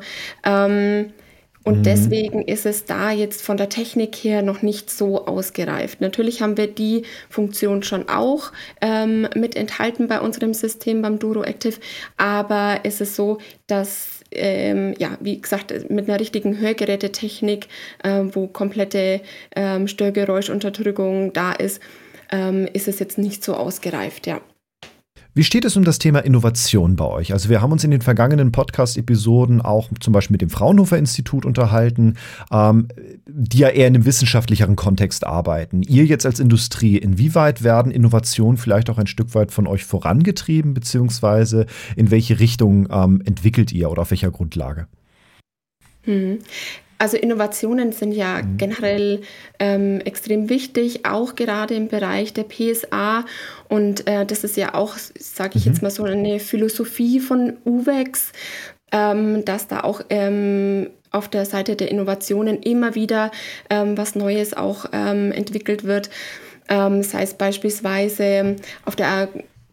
Und 1.65 1.79
mhm. 1.79 1.83
deswegen 1.85 2.43
ist 2.43 2.67
es 2.67 2.85
da 2.85 3.11
jetzt 3.11 3.43
von 3.43 3.57
der 3.57 3.69
Technik 3.69 4.17
her 4.17 4.43
noch 4.43 4.63
nicht 4.63 4.91
so 4.91 5.27
ausgereift. 5.27 6.01
Natürlich 6.01 6.43
haben 6.43 6.57
wir 6.57 6.67
die 6.67 7.05
Funktion 7.29 7.83
schon 7.83 8.09
auch 8.09 8.53
ähm, 8.81 9.29
mit 9.35 9.57
enthalten 9.57 10.09
bei 10.09 10.21
unserem 10.21 10.55
System 10.55 11.03
beim 11.03 11.19
Duro 11.19 11.43
Active, 11.45 11.77
aber 12.17 12.81
es 12.85 13.01
ist 13.01 13.17
so, 13.17 13.39
dass 13.67 14.23
ähm, 14.35 14.95
ja, 14.99 15.19
wie 15.21 15.41
gesagt, 15.41 15.91
mit 15.91 16.09
einer 16.09 16.19
richtigen 16.19 16.59
Hörgerätetechnik, 16.59 17.69
äh, 18.03 18.23
wo 18.33 18.47
komplette 18.47 19.21
ähm, 19.55 19.89
Störgeräuschunterdrückung 19.89 21.33
da 21.33 21.53
ist, 21.53 21.81
ähm, 22.31 22.67
ist 22.73 22.89
es 22.89 22.99
jetzt 22.99 23.19
nicht 23.19 23.45
so 23.45 23.55
ausgereift, 23.55 24.27
ja. 24.27 24.41
Wie 25.35 25.45
steht 25.45 25.65
es 25.65 25.79
um 25.79 25.85
das 25.85 25.99
Thema 25.99 26.19
Innovation 26.19 26.97
bei 26.97 27.07
euch? 27.07 27.33
Also 27.33 27.49
wir 27.49 27.63
haben 27.63 27.73
uns 27.73 27.85
in 27.85 27.91
den 27.91 28.03
vergangenen 28.03 28.53
Podcast-Episoden 28.53 29.63
auch 29.63 29.89
zum 29.99 30.13
Beispiel 30.13 30.35
mit 30.35 30.43
dem 30.43 30.51
Fraunhofer 30.51 30.99
Institut 30.99 31.47
unterhalten, 31.47 32.19
ähm, 32.51 32.89
die 33.27 33.59
ja 33.59 33.69
eher 33.69 33.87
in 33.87 33.95
einem 33.95 34.05
wissenschaftlicheren 34.05 34.77
Kontext 34.77 35.27
arbeiten. 35.27 35.83
Ihr 35.83 36.05
jetzt 36.05 36.27
als 36.27 36.39
Industrie, 36.39 36.99
inwieweit 36.99 37.63
werden 37.63 37.91
Innovationen 37.91 38.59
vielleicht 38.59 38.91
auch 38.91 38.99
ein 38.99 39.07
Stück 39.07 39.35
weit 39.35 39.53
von 39.53 39.67
euch 39.67 39.85
vorangetrieben, 39.85 40.75
beziehungsweise 40.75 41.65
in 41.97 42.11
welche 42.11 42.39
Richtung 42.39 42.89
ähm, 42.91 43.23
entwickelt 43.25 43.73
ihr 43.73 43.91
oder 43.91 44.03
auf 44.03 44.11
welcher 44.11 44.31
Grundlage? 44.31 44.87
Hm. 46.03 46.41
Also 47.03 47.17
Innovationen 47.17 47.91
sind 47.91 48.13
ja 48.13 48.43
mhm. 48.43 48.59
generell 48.59 49.23
ähm, 49.59 50.01
extrem 50.03 50.49
wichtig, 50.49 51.05
auch 51.05 51.35
gerade 51.35 51.75
im 51.75 51.89
Bereich 51.89 52.33
der 52.33 52.45
PSA. 52.45 53.25
Und 53.69 54.07
äh, 54.07 54.25
das 54.25 54.45
ist 54.45 54.57
ja 54.57 54.75
auch, 54.75 54.95
sage 55.19 55.55
ich 55.59 55.67
mhm. 55.67 55.73
jetzt 55.73 55.83
mal 55.83 55.91
so, 55.91 56.05
eine 56.05 56.39
Philosophie 56.39 57.19
von 57.19 57.57
UVEX, 57.65 58.31
ähm, 58.93 59.45
dass 59.45 59.67
da 59.67 59.81
auch 59.81 60.03
ähm, 60.11 60.91
auf 61.11 61.27
der 61.27 61.45
Seite 61.45 61.75
der 61.75 61.91
Innovationen 61.91 62.63
immer 62.63 62.95
wieder 62.95 63.33
ähm, 63.69 63.99
was 63.99 64.15
Neues 64.15 64.55
auch 64.55 64.85
ähm, 64.93 65.33
entwickelt 65.33 65.83
wird. 65.83 66.09
Ähm, 66.69 67.03
sei 67.03 67.23
es 67.25 67.35
beispielsweise 67.35 68.55
auf 68.85 68.95
der 68.95 69.29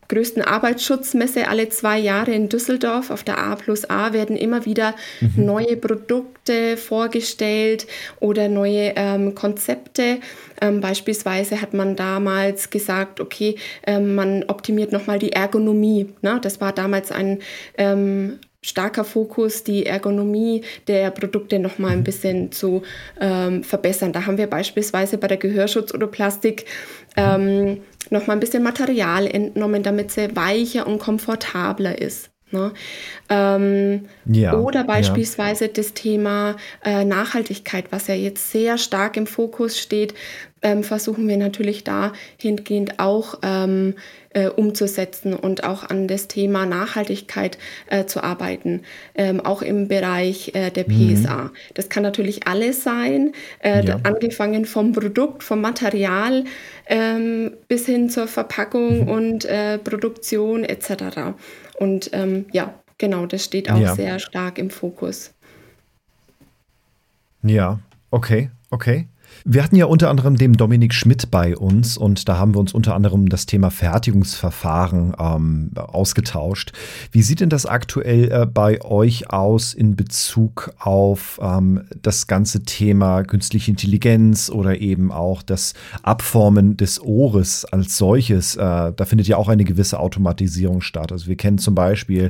größten 0.10 0.42
Arbeitsschutzmesse 0.42 1.48
alle 1.48 1.70
zwei 1.70 1.98
Jahre 1.98 2.34
in 2.34 2.50
Düsseldorf. 2.50 3.12
Auf 3.12 3.24
der 3.24 3.38
A 3.38 3.56
plus 3.56 3.90
A 3.90 4.12
werden 4.12 4.36
immer 4.36 4.66
wieder 4.66 4.96
mhm. 5.22 5.46
neue 5.46 5.78
Produkte 5.78 6.76
vorgestellt 6.78 7.88
oder 8.20 8.50
neue 8.50 8.94
ähm, 8.96 9.36
Konzepte. 9.36 10.20
Ähm, 10.62 10.82
beispielsweise 10.82 11.62
hat 11.62 11.74
man 11.74 11.96
damals 11.96 12.70
gesagt, 12.70 13.22
okay, 13.22 13.56
ähm, 13.86 14.16
man 14.16 14.44
optimiert 14.48 14.92
nochmal 14.92 15.20
die 15.20 15.32
Ergonomie. 15.32 16.14
Ne? 16.22 16.40
Das 16.42 16.60
war 16.60 16.74
damals 16.74 17.12
ein 17.12 17.40
ähm, 17.78 18.40
starker 18.62 19.04
Fokus, 19.06 19.64
die 19.64 19.86
Ergonomie 19.86 20.64
der 20.88 21.12
Produkte 21.12 21.60
noch 21.60 21.80
mal 21.80 21.92
ein 21.92 22.04
bisschen 22.04 22.52
zu 22.52 22.84
ähm, 23.20 23.64
verbessern. 23.64 24.12
Da 24.12 24.26
haben 24.26 24.38
wir 24.38 24.48
beispielsweise 24.48 25.18
bei 25.18 25.28
der 25.28 25.38
Gehörschutz 25.38 25.94
oder 25.94 26.08
Plastik 26.08 26.66
ähm, 27.16 27.82
noch 28.10 28.28
mal 28.28 28.34
ein 28.34 28.40
bisschen 28.40 28.64
Material 28.64 29.28
entnommen, 29.28 29.84
damit 29.84 30.12
sie 30.12 30.36
weicher 30.36 30.88
und 30.88 31.00
komfortabler 31.00 32.00
ist. 32.00 32.32
Ne? 32.52 32.72
Ähm, 33.30 34.08
ja, 34.26 34.58
oder 34.58 34.84
beispielsweise 34.84 35.66
ja. 35.66 35.72
das 35.72 35.94
Thema 35.94 36.56
äh, 36.84 37.06
Nachhaltigkeit, 37.06 37.86
was 37.92 38.08
ja 38.08 38.16
jetzt 38.16 38.52
sehr 38.52 38.80
stark 38.80 39.18
im 39.18 39.28
Fokus 39.28 39.78
steht, 39.78 40.16
ähm, 40.62 40.84
versuchen 40.84 41.28
wir 41.28 41.38
natürlich 41.38 41.84
dahingehend 41.84 43.00
auch 43.00 43.40
ähm, 43.44 43.96
äh, 44.32 44.48
umzusetzen 44.48 45.34
und 45.34 45.64
auch 45.64 45.90
an 45.90 46.08
das 46.08 46.28
Thema 46.28 46.66
Nachhaltigkeit 46.66 47.58
äh, 47.88 48.06
zu 48.06 48.24
arbeiten, 48.24 48.82
ähm, 49.16 49.40
auch 49.40 49.62
im 49.62 49.88
Bereich 49.88 50.54
äh, 50.54 50.70
der 50.70 50.84
PSA. 50.84 51.44
Mhm. 51.44 51.52
Das 51.74 51.90
kann 51.90 52.04
natürlich 52.04 52.48
alles 52.48 52.84
sein, 52.84 53.34
äh, 53.60 53.86
ja. 53.86 54.00
angefangen 54.04 54.66
vom 54.66 54.92
Produkt, 54.92 55.44
vom 55.44 55.62
Material 55.62 56.44
ähm, 56.88 57.54
bis 57.68 57.86
hin 57.86 58.10
zur 58.10 58.28
Verpackung 58.28 59.04
mhm. 59.04 59.10
und 59.10 59.46
äh, 59.46 59.78
Produktion 59.78 60.64
etc. 60.64 61.34
Und 61.80 62.12
ähm, 62.14 62.46
ja, 62.52 62.74
genau, 62.98 63.26
das 63.26 63.46
steht 63.46 63.72
auch 63.72 63.80
ja. 63.80 63.96
sehr 63.96 64.20
stark 64.20 64.58
im 64.58 64.70
Fokus. 64.70 65.34
Ja, 67.42 67.80
okay, 68.12 68.50
okay. 68.70 69.08
Wir 69.52 69.64
hatten 69.64 69.78
ja 69.78 69.86
unter 69.86 70.12
anderem 70.12 70.36
dem 70.36 70.58
Dominik 70.58 70.94
Schmidt 70.94 71.32
bei 71.32 71.58
uns 71.58 71.98
und 71.98 72.30
da 72.30 72.38
haben 72.38 72.54
wir 72.54 72.60
uns 72.60 72.72
unter 72.72 72.94
anderem 72.94 73.30
das 73.30 73.48
Thema 73.48 73.72
Fertigungsverfahren 73.72 75.16
ähm, 75.20 75.72
ausgetauscht. 75.76 76.72
Wie 77.12 77.24
sieht 77.24 77.40
denn 77.40 77.50
das 77.50 77.66
aktuell 77.66 78.32
äh, 78.32 78.46
bei 78.46 78.80
euch 78.84 79.32
aus 79.32 79.74
in 79.74 79.96
Bezug 79.96 80.72
auf 80.78 81.40
ähm, 81.42 81.82
das 82.00 82.28
ganze 82.28 82.62
Thema 82.62 83.24
künstliche 83.24 83.72
Intelligenz 83.72 84.52
oder 84.52 84.80
eben 84.80 85.12
auch 85.12 85.42
das 85.42 85.74
Abformen 86.04 86.78
des 86.78 87.02
Ohres 87.02 87.66
als 87.66 87.98
solches? 87.98 88.56
Äh, 88.56 88.94
da 88.96 89.06
findet 89.06 89.28
ja 89.28 89.38
auch 89.38 89.50
eine 89.50 89.64
gewisse 89.64 90.00
Automatisierung 90.00 90.82
statt. 90.82 91.12
Also 91.12 91.26
wir 91.26 91.38
kennen 91.38 91.58
zum 91.58 91.74
Beispiel 91.74 92.30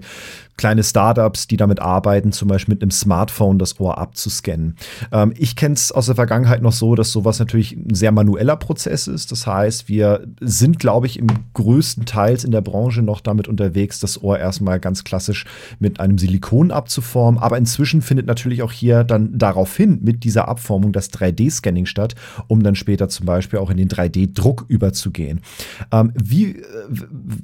kleine 0.60 0.84
Startups, 0.84 1.48
die 1.48 1.56
damit 1.56 1.80
arbeiten, 1.80 2.34
zum 2.34 2.50
Beispiel 2.50 2.74
mit 2.76 2.82
einem 2.82 2.92
Smartphone 2.92 3.58
das 3.60 3.80
Ohr 3.80 3.98
abzuscannen. 3.98 4.76
Ähm, 5.14 5.34
ich 5.38 5.56
kenne 5.56 5.76
es 5.76 5.94
aus 5.94 6.08
der 6.08 6.16
Vergangenheit 6.16 6.62
noch 6.62 6.74
so, 6.74 6.96
dass 6.96 7.14
sowas 7.14 7.40
natürlich 7.40 7.72
ein 7.78 7.96
sehr 7.96 8.12
manueller 8.12 8.58
Prozess 8.58 9.08
ist. 9.08 9.32
Das 9.32 9.48
heißt, 9.48 9.88
wir 9.88 10.28
sind, 10.42 10.78
glaube 10.78 11.08
ich, 11.08 11.18
im 11.18 11.28
größten 11.54 12.06
Teils 12.06 12.44
in 12.44 12.52
der 12.52 12.60
Branche 12.60 13.02
noch 13.02 13.22
damit 13.22 13.48
unterwegs, 13.48 14.02
das 14.02 14.22
Ohr 14.22 14.38
erstmal 14.38 14.82
ganz 14.82 15.06
klassisch 15.06 15.46
mit 15.80 16.02
einem 16.02 16.18
Silikon 16.18 16.72
abzuformen. 16.72 17.42
Aber 17.42 17.58
inzwischen 17.58 18.02
findet 18.02 18.28
natürlich 18.28 18.62
auch 18.62 18.74
hier 18.74 19.06
dann 19.06 19.38
daraufhin 19.38 20.00
mit 20.04 20.26
dieser 20.26 20.50
Abformung 20.50 20.92
das 20.92 21.10
3D-Scanning 21.14 21.86
statt, 21.86 22.16
um 22.48 22.64
dann 22.64 22.76
später 22.76 23.08
zum 23.08 23.26
Beispiel 23.26 23.60
auch 23.60 23.70
in 23.70 23.78
den 23.78 23.88
3D-Druck 23.88 24.66
überzugehen. 24.68 25.40
Ähm, 25.94 26.12
wie, 26.22 26.58
äh, 26.58 26.64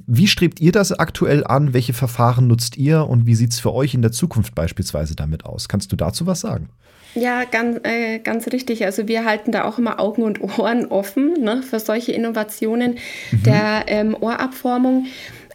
wie 0.06 0.26
strebt 0.26 0.60
ihr 0.60 0.72
das 0.72 0.92
aktuell 0.92 1.46
an? 1.46 1.72
Welche 1.72 1.94
Verfahren 1.94 2.46
nutzt 2.46 2.76
ihr? 2.76 3.05
Und 3.06 3.26
wie 3.26 3.34
sieht 3.34 3.52
es 3.52 3.60
für 3.60 3.74
euch 3.74 3.94
in 3.94 4.02
der 4.02 4.12
Zukunft 4.12 4.54
beispielsweise 4.54 5.16
damit 5.16 5.44
aus? 5.44 5.68
Kannst 5.68 5.92
du 5.92 5.96
dazu 5.96 6.26
was 6.26 6.40
sagen? 6.40 6.68
Ja, 7.14 7.44
ganz, 7.44 7.80
äh, 7.82 8.18
ganz 8.18 8.46
richtig. 8.52 8.84
Also 8.84 9.08
wir 9.08 9.24
halten 9.24 9.50
da 9.50 9.64
auch 9.64 9.78
immer 9.78 9.98
Augen 9.98 10.22
und 10.22 10.40
Ohren 10.58 10.86
offen 10.86 11.32
ne, 11.42 11.62
für 11.62 11.80
solche 11.80 12.12
Innovationen 12.12 12.98
mhm. 13.30 13.42
der 13.42 13.84
ähm, 13.86 14.16
Ohrabformung. 14.20 15.06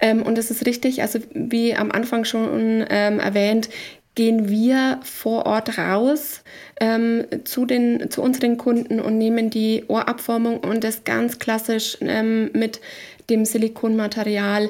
Ähm, 0.01 0.23
und 0.23 0.39
es 0.39 0.49
ist 0.49 0.65
richtig, 0.65 1.03
also 1.03 1.19
wie 1.33 1.75
am 1.75 1.91
Anfang 1.91 2.25
schon 2.25 2.83
ähm, 2.89 3.19
erwähnt, 3.19 3.69
gehen 4.15 4.49
wir 4.49 4.99
vor 5.03 5.45
Ort 5.45 5.77
raus 5.77 6.43
ähm, 6.79 7.25
zu, 7.45 7.65
den, 7.65 8.09
zu 8.09 8.21
unseren 8.21 8.57
Kunden 8.57 8.99
und 8.99 9.17
nehmen 9.17 9.49
die 9.49 9.85
Ohrabformung 9.87 10.59
und 10.59 10.83
das 10.83 11.03
ganz 11.03 11.39
klassisch 11.39 11.97
ähm, 12.01 12.49
mit 12.53 12.81
dem 13.29 13.45
Silikonmaterial 13.45 14.69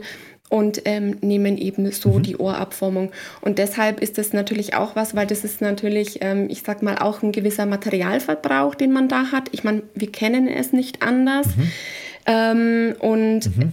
und 0.52 0.82
ähm, 0.84 1.16
nehmen 1.22 1.58
eben 1.58 1.90
so 1.94 2.10
mhm. 2.10 2.24
die 2.24 2.36
Ohrabformung. 2.36 3.12
Und 3.40 3.58
deshalb 3.58 4.02
ist 4.02 4.18
das 4.18 4.34
natürlich 4.34 4.74
auch 4.74 4.98
was, 4.98 5.16
weil 5.16 5.26
das 5.26 5.46
ist 5.46 5.62
natürlich, 5.62 6.18
ähm, 6.20 6.48
ich 6.50 6.64
sag 6.64 6.84
mal, 6.84 6.98
auch 6.98 7.24
ein 7.24 7.32
gewisser 7.32 7.66
Materialverbrauch, 7.66 8.76
den 8.76 8.92
man 8.92 9.08
da 9.08 9.32
hat. 9.32 9.48
Ich 9.54 9.64
meine, 9.64 9.84
wir 9.96 10.12
kennen 10.12 10.50
es 10.50 10.74
nicht 10.74 11.02
anders. 11.02 11.48
Mhm. 11.56 11.72
Ähm, 12.26 12.96
und 13.00 13.58
mhm. 13.58 13.72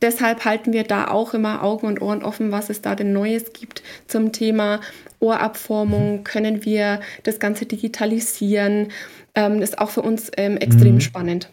deshalb 0.00 0.46
halten 0.46 0.72
wir 0.72 0.84
da 0.84 1.08
auch 1.08 1.34
immer 1.34 1.62
Augen 1.62 1.86
und 1.86 2.00
Ohren 2.00 2.22
offen, 2.22 2.52
was 2.52 2.70
es 2.70 2.80
da 2.80 2.94
denn 2.94 3.12
Neues 3.12 3.52
gibt 3.52 3.82
zum 4.06 4.32
Thema 4.32 4.80
Ohrabformung. 5.20 6.20
Mhm. 6.20 6.24
Können 6.24 6.64
wir 6.64 7.00
das 7.24 7.38
Ganze 7.38 7.66
digitalisieren? 7.66 8.88
Ähm, 9.34 9.60
das 9.60 9.70
ist 9.70 9.78
auch 9.78 9.90
für 9.90 10.00
uns 10.00 10.32
ähm, 10.38 10.56
extrem 10.56 10.94
mhm. 10.94 11.00
spannend. 11.00 11.50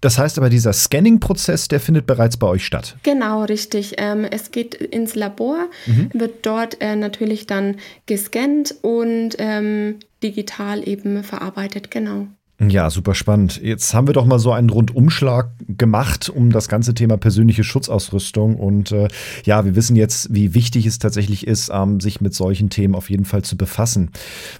Das 0.00 0.18
heißt 0.18 0.38
aber, 0.38 0.50
dieser 0.50 0.72
Scanning-Prozess, 0.72 1.68
der 1.68 1.80
findet 1.80 2.06
bereits 2.06 2.36
bei 2.36 2.46
euch 2.46 2.64
statt. 2.64 2.96
Genau, 3.02 3.44
richtig. 3.44 3.94
Ähm, 3.98 4.24
es 4.24 4.50
geht 4.50 4.74
ins 4.74 5.14
Labor, 5.14 5.66
mhm. 5.86 6.10
wird 6.12 6.44
dort 6.46 6.80
äh, 6.80 6.96
natürlich 6.96 7.46
dann 7.46 7.76
gescannt 8.06 8.74
und 8.82 9.36
ähm, 9.38 9.98
digital 10.22 10.86
eben 10.86 11.22
verarbeitet, 11.24 11.90
genau. 11.90 12.28
Ja, 12.68 12.90
super 12.90 13.14
spannend. 13.14 13.60
Jetzt 13.60 13.92
haben 13.92 14.06
wir 14.06 14.14
doch 14.14 14.24
mal 14.24 14.38
so 14.38 14.52
einen 14.52 14.70
Rundumschlag 14.70 15.50
gemacht 15.66 16.28
um 16.28 16.52
das 16.52 16.68
ganze 16.68 16.94
Thema 16.94 17.16
persönliche 17.16 17.64
Schutzausrüstung. 17.64 18.54
Und 18.54 18.92
äh, 18.92 19.08
ja, 19.44 19.64
wir 19.64 19.74
wissen 19.74 19.96
jetzt, 19.96 20.32
wie 20.32 20.54
wichtig 20.54 20.86
es 20.86 21.00
tatsächlich 21.00 21.46
ist, 21.46 21.72
ähm, 21.74 21.98
sich 21.98 22.20
mit 22.20 22.34
solchen 22.34 22.70
Themen 22.70 22.94
auf 22.94 23.10
jeden 23.10 23.24
Fall 23.24 23.42
zu 23.42 23.56
befassen. 23.56 24.10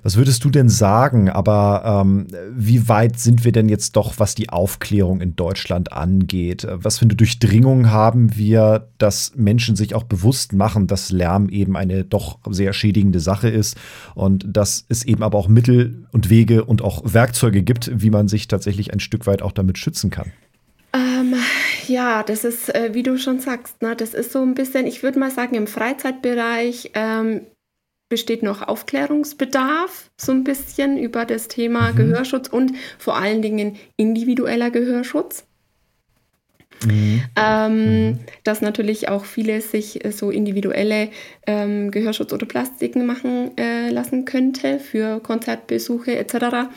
Was 0.02 0.16
würdest 0.16 0.42
du 0.42 0.50
denn 0.50 0.68
sagen? 0.68 1.30
Aber 1.30 2.02
ähm, 2.04 2.26
wie 2.52 2.88
weit 2.88 3.20
sind 3.20 3.44
wir 3.44 3.52
denn 3.52 3.68
jetzt 3.68 3.94
doch, 3.94 4.14
was 4.18 4.34
die 4.34 4.48
Aufklärung 4.48 5.20
in 5.20 5.36
Deutschland 5.36 5.92
angeht? 5.92 6.66
Was 6.68 6.98
für 6.98 7.04
eine 7.04 7.14
Durchdringung 7.14 7.90
haben 7.90 8.36
wir, 8.36 8.88
dass 8.98 9.32
Menschen 9.36 9.76
sich 9.76 9.94
auch 9.94 10.04
bewusst 10.04 10.54
machen, 10.54 10.88
dass 10.88 11.12
Lärm 11.12 11.48
eben 11.48 11.76
eine 11.76 12.02
doch 12.02 12.38
sehr 12.50 12.72
schädigende 12.72 13.20
Sache 13.20 13.48
ist 13.48 13.76
und 14.16 14.44
dass 14.48 14.84
es 14.88 15.04
eben 15.04 15.22
aber 15.22 15.38
auch 15.38 15.46
Mittel 15.46 16.06
und 16.10 16.30
Wege 16.30 16.64
und 16.64 16.82
auch 16.82 17.02
Werkzeuge 17.04 17.62
gibt, 17.62 17.91
wie 17.94 18.10
man 18.10 18.28
sich 18.28 18.48
tatsächlich 18.48 18.92
ein 18.92 19.00
Stück 19.00 19.26
weit 19.26 19.42
auch 19.42 19.52
damit 19.52 19.78
schützen 19.78 20.10
kann? 20.10 20.32
Ähm, 20.94 21.34
ja, 21.88 22.22
das 22.22 22.44
ist, 22.44 22.74
äh, 22.74 22.90
wie 22.92 23.02
du 23.02 23.18
schon 23.18 23.40
sagst, 23.40 23.80
ne, 23.82 23.96
das 23.96 24.14
ist 24.14 24.32
so 24.32 24.42
ein 24.42 24.54
bisschen, 24.54 24.86
ich 24.86 25.02
würde 25.02 25.18
mal 25.18 25.30
sagen, 25.30 25.54
im 25.54 25.66
Freizeitbereich 25.66 26.90
ähm, 26.94 27.42
besteht 28.10 28.42
noch 28.42 28.60
Aufklärungsbedarf, 28.60 30.10
so 30.18 30.32
ein 30.32 30.44
bisschen 30.44 30.98
über 30.98 31.24
das 31.24 31.48
Thema 31.48 31.92
mhm. 31.92 31.96
Gehörschutz 31.96 32.48
und 32.48 32.72
vor 32.98 33.16
allen 33.16 33.40
Dingen 33.40 33.76
individueller 33.96 34.70
Gehörschutz. 34.70 35.46
Mhm. 36.84 37.22
Ähm, 37.36 38.06
mhm. 38.08 38.18
Dass 38.44 38.60
natürlich 38.60 39.08
auch 39.08 39.24
viele 39.24 39.62
sich 39.62 40.00
so 40.10 40.30
individuelle 40.30 41.08
ähm, 41.46 41.90
Gehörschutz 41.90 42.34
oder 42.34 42.44
Plastiken 42.44 43.06
machen 43.06 43.56
äh, 43.56 43.88
lassen 43.88 44.26
könnte 44.26 44.78
für 44.78 45.20
Konzertbesuche 45.20 46.14
etc. 46.16 46.68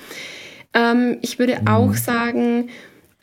Ähm, 0.75 1.17
ich 1.21 1.39
würde 1.39 1.61
mhm. 1.61 1.67
auch 1.67 1.93
sagen, 1.95 2.69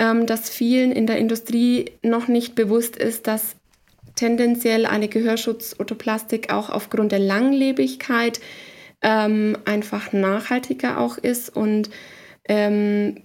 ähm, 0.01 0.27
dass 0.27 0.51
vielen 0.51 0.91
in 0.91 1.07
der 1.07 1.19
Industrie 1.19 1.93
noch 2.03 2.27
nicht 2.27 2.57
bewusst 2.57 2.97
ist, 2.97 3.29
dass 3.29 3.55
tendenziell 4.17 4.87
eine 4.87 5.09
Gehörschutz 5.09 5.77
oder 5.79 5.95
Plastik 5.95 6.53
auch 6.53 6.71
aufgrund 6.71 7.12
der 7.12 7.19
Langlebigkeit 7.19 8.41
ähm, 9.03 9.57
einfach 9.65 10.12
nachhaltiger 10.12 10.99
auch 10.99 11.19
ist 11.19 11.55
und 11.55 11.91
ähm, 12.49 13.23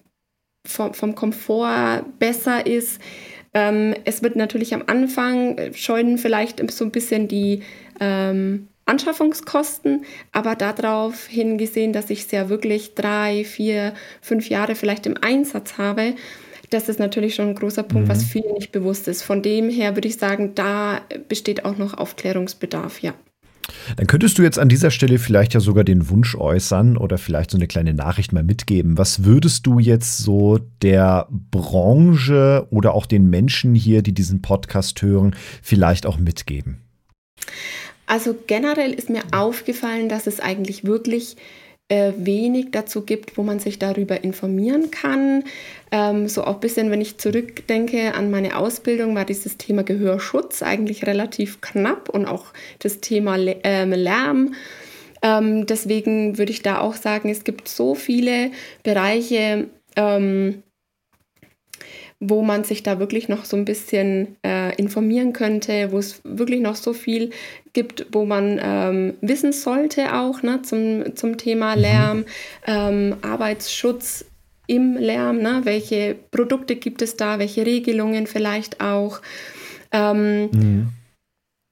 vom, 0.65 0.93
vom, 0.93 1.15
Komfort 1.15 2.03
besser 2.19 2.65
ist. 2.65 2.99
Ähm, 3.53 3.95
es 4.03 4.21
wird 4.21 4.35
natürlich 4.35 4.73
am 4.73 4.83
Anfang 4.87 5.73
scheuen 5.73 6.17
vielleicht 6.17 6.69
so 6.71 6.83
ein 6.83 6.91
bisschen 6.91 7.27
die 7.27 7.63
ähm, 7.99 8.67
Anschaffungskosten, 8.87 10.05
aber 10.31 10.55
darauf 10.55 11.27
hingesehen, 11.27 11.93
dass 11.93 12.09
ich 12.09 12.21
es 12.21 12.31
ja 12.31 12.49
wirklich 12.49 12.95
drei, 12.95 13.43
vier, 13.43 13.93
fünf 14.21 14.49
Jahre 14.49 14.75
vielleicht 14.75 15.05
im 15.05 15.15
Einsatz 15.21 15.77
habe, 15.77 16.15
das 16.69 16.89
ist 16.89 16.99
natürlich 16.99 17.35
schon 17.35 17.49
ein 17.49 17.55
großer 17.55 17.83
Punkt, 17.83 18.07
mhm. 18.07 18.11
was 18.11 18.23
vielen 18.23 18.53
nicht 18.53 18.71
bewusst 18.71 19.07
ist. 19.07 19.23
Von 19.23 19.41
dem 19.41 19.69
her 19.69 19.95
würde 19.95 20.07
ich 20.07 20.17
sagen, 20.17 20.53
da 20.55 21.01
besteht 21.29 21.63
auch 21.65 21.77
noch 21.77 21.93
Aufklärungsbedarf, 21.93 23.01
ja. 23.01 23.13
Dann 23.97 24.07
könntest 24.07 24.37
du 24.37 24.43
jetzt 24.43 24.59
an 24.59 24.69
dieser 24.69 24.91
Stelle 24.91 25.19
vielleicht 25.19 25.53
ja 25.53 25.59
sogar 25.59 25.83
den 25.83 26.09
Wunsch 26.09 26.35
äußern 26.35 26.95
oder 26.95 27.17
vielleicht 27.17 27.51
so 27.51 27.57
eine 27.57 27.67
kleine 27.67 27.93
Nachricht 27.93 28.31
mal 28.31 28.43
mitgeben. 28.43 28.97
Was 28.97 29.25
würdest 29.25 29.67
du 29.67 29.79
jetzt 29.79 30.19
so 30.19 30.59
der 30.81 31.27
Branche 31.29 32.65
oder 32.69 32.93
auch 32.93 33.05
den 33.05 33.29
Menschen 33.29 33.75
hier, 33.75 34.01
die 34.01 34.13
diesen 34.13 34.41
Podcast 34.41 35.01
hören, 35.01 35.35
vielleicht 35.61 36.05
auch 36.05 36.17
mitgeben? 36.17 36.81
Also 38.07 38.35
generell 38.47 38.93
ist 38.93 39.09
mir 39.09 39.21
aufgefallen, 39.31 40.09
dass 40.09 40.25
es 40.25 40.39
eigentlich 40.39 40.85
wirklich 40.85 41.35
äh, 41.89 42.13
wenig 42.17 42.71
dazu 42.71 43.01
gibt, 43.01 43.37
wo 43.37 43.43
man 43.43 43.59
sich 43.59 43.79
darüber 43.79 44.23
informieren 44.23 44.91
kann. 44.91 45.43
Ähm, 45.91 46.27
so 46.27 46.43
auch 46.43 46.55
ein 46.55 46.59
bisschen, 46.59 46.91
wenn 46.91 47.01
ich 47.01 47.17
zurückdenke 47.17 48.13
an 48.13 48.31
meine 48.31 48.57
Ausbildung, 48.57 49.15
war 49.15 49.25
dieses 49.25 49.57
Thema 49.57 49.83
Gehörschutz 49.83 50.63
eigentlich 50.63 51.05
relativ 51.05 51.61
knapp 51.61 52.09
und 52.09 52.25
auch 52.25 52.47
das 52.79 52.99
Thema 52.99 53.35
Le 53.37 53.63
äh, 53.63 53.85
Lärm. 53.85 54.53
Ähm, 55.21 55.65
deswegen 55.65 56.37
würde 56.37 56.51
ich 56.51 56.61
da 56.61 56.79
auch 56.79 56.95
sagen, 56.95 57.29
es 57.29 57.43
gibt 57.43 57.67
so 57.67 57.95
viele 57.95 58.51
Bereiche, 58.83 59.67
ähm, 59.95 60.63
wo 62.19 62.41
man 62.41 62.63
sich 62.63 62.83
da 62.83 62.99
wirklich 62.99 63.29
noch 63.29 63.45
so 63.45 63.55
ein 63.55 63.65
bisschen 63.65 64.37
äh, 64.43 64.75
informieren 64.75 65.33
könnte, 65.33 65.91
wo 65.91 65.99
es 65.99 66.21
wirklich 66.23 66.61
noch 66.61 66.75
so 66.75 66.93
viel 66.93 67.29
gibt, 67.77 68.07
wo 68.11 68.25
man 68.25 68.59
ähm, 68.59 69.13
wissen 69.21 69.53
sollte 69.53 70.15
auch 70.15 70.41
ne, 70.41 70.63
zum, 70.63 71.15
zum 71.15 71.37
Thema 71.37 71.75
mhm. 71.75 71.81
Lärm, 71.83 72.25
ähm, 72.65 73.15
Arbeitsschutz 73.21 74.25
im 74.65 74.97
Lärm, 74.97 75.37
ne, 75.37 75.61
welche 75.63 76.15
Produkte 76.31 76.75
gibt 76.75 77.03
es 77.03 77.17
da, 77.17 77.37
welche 77.37 77.67
Regelungen 77.67 78.25
vielleicht 78.25 78.81
auch. 78.81 79.21
Ähm, 79.91 80.49
mhm. 80.51 80.87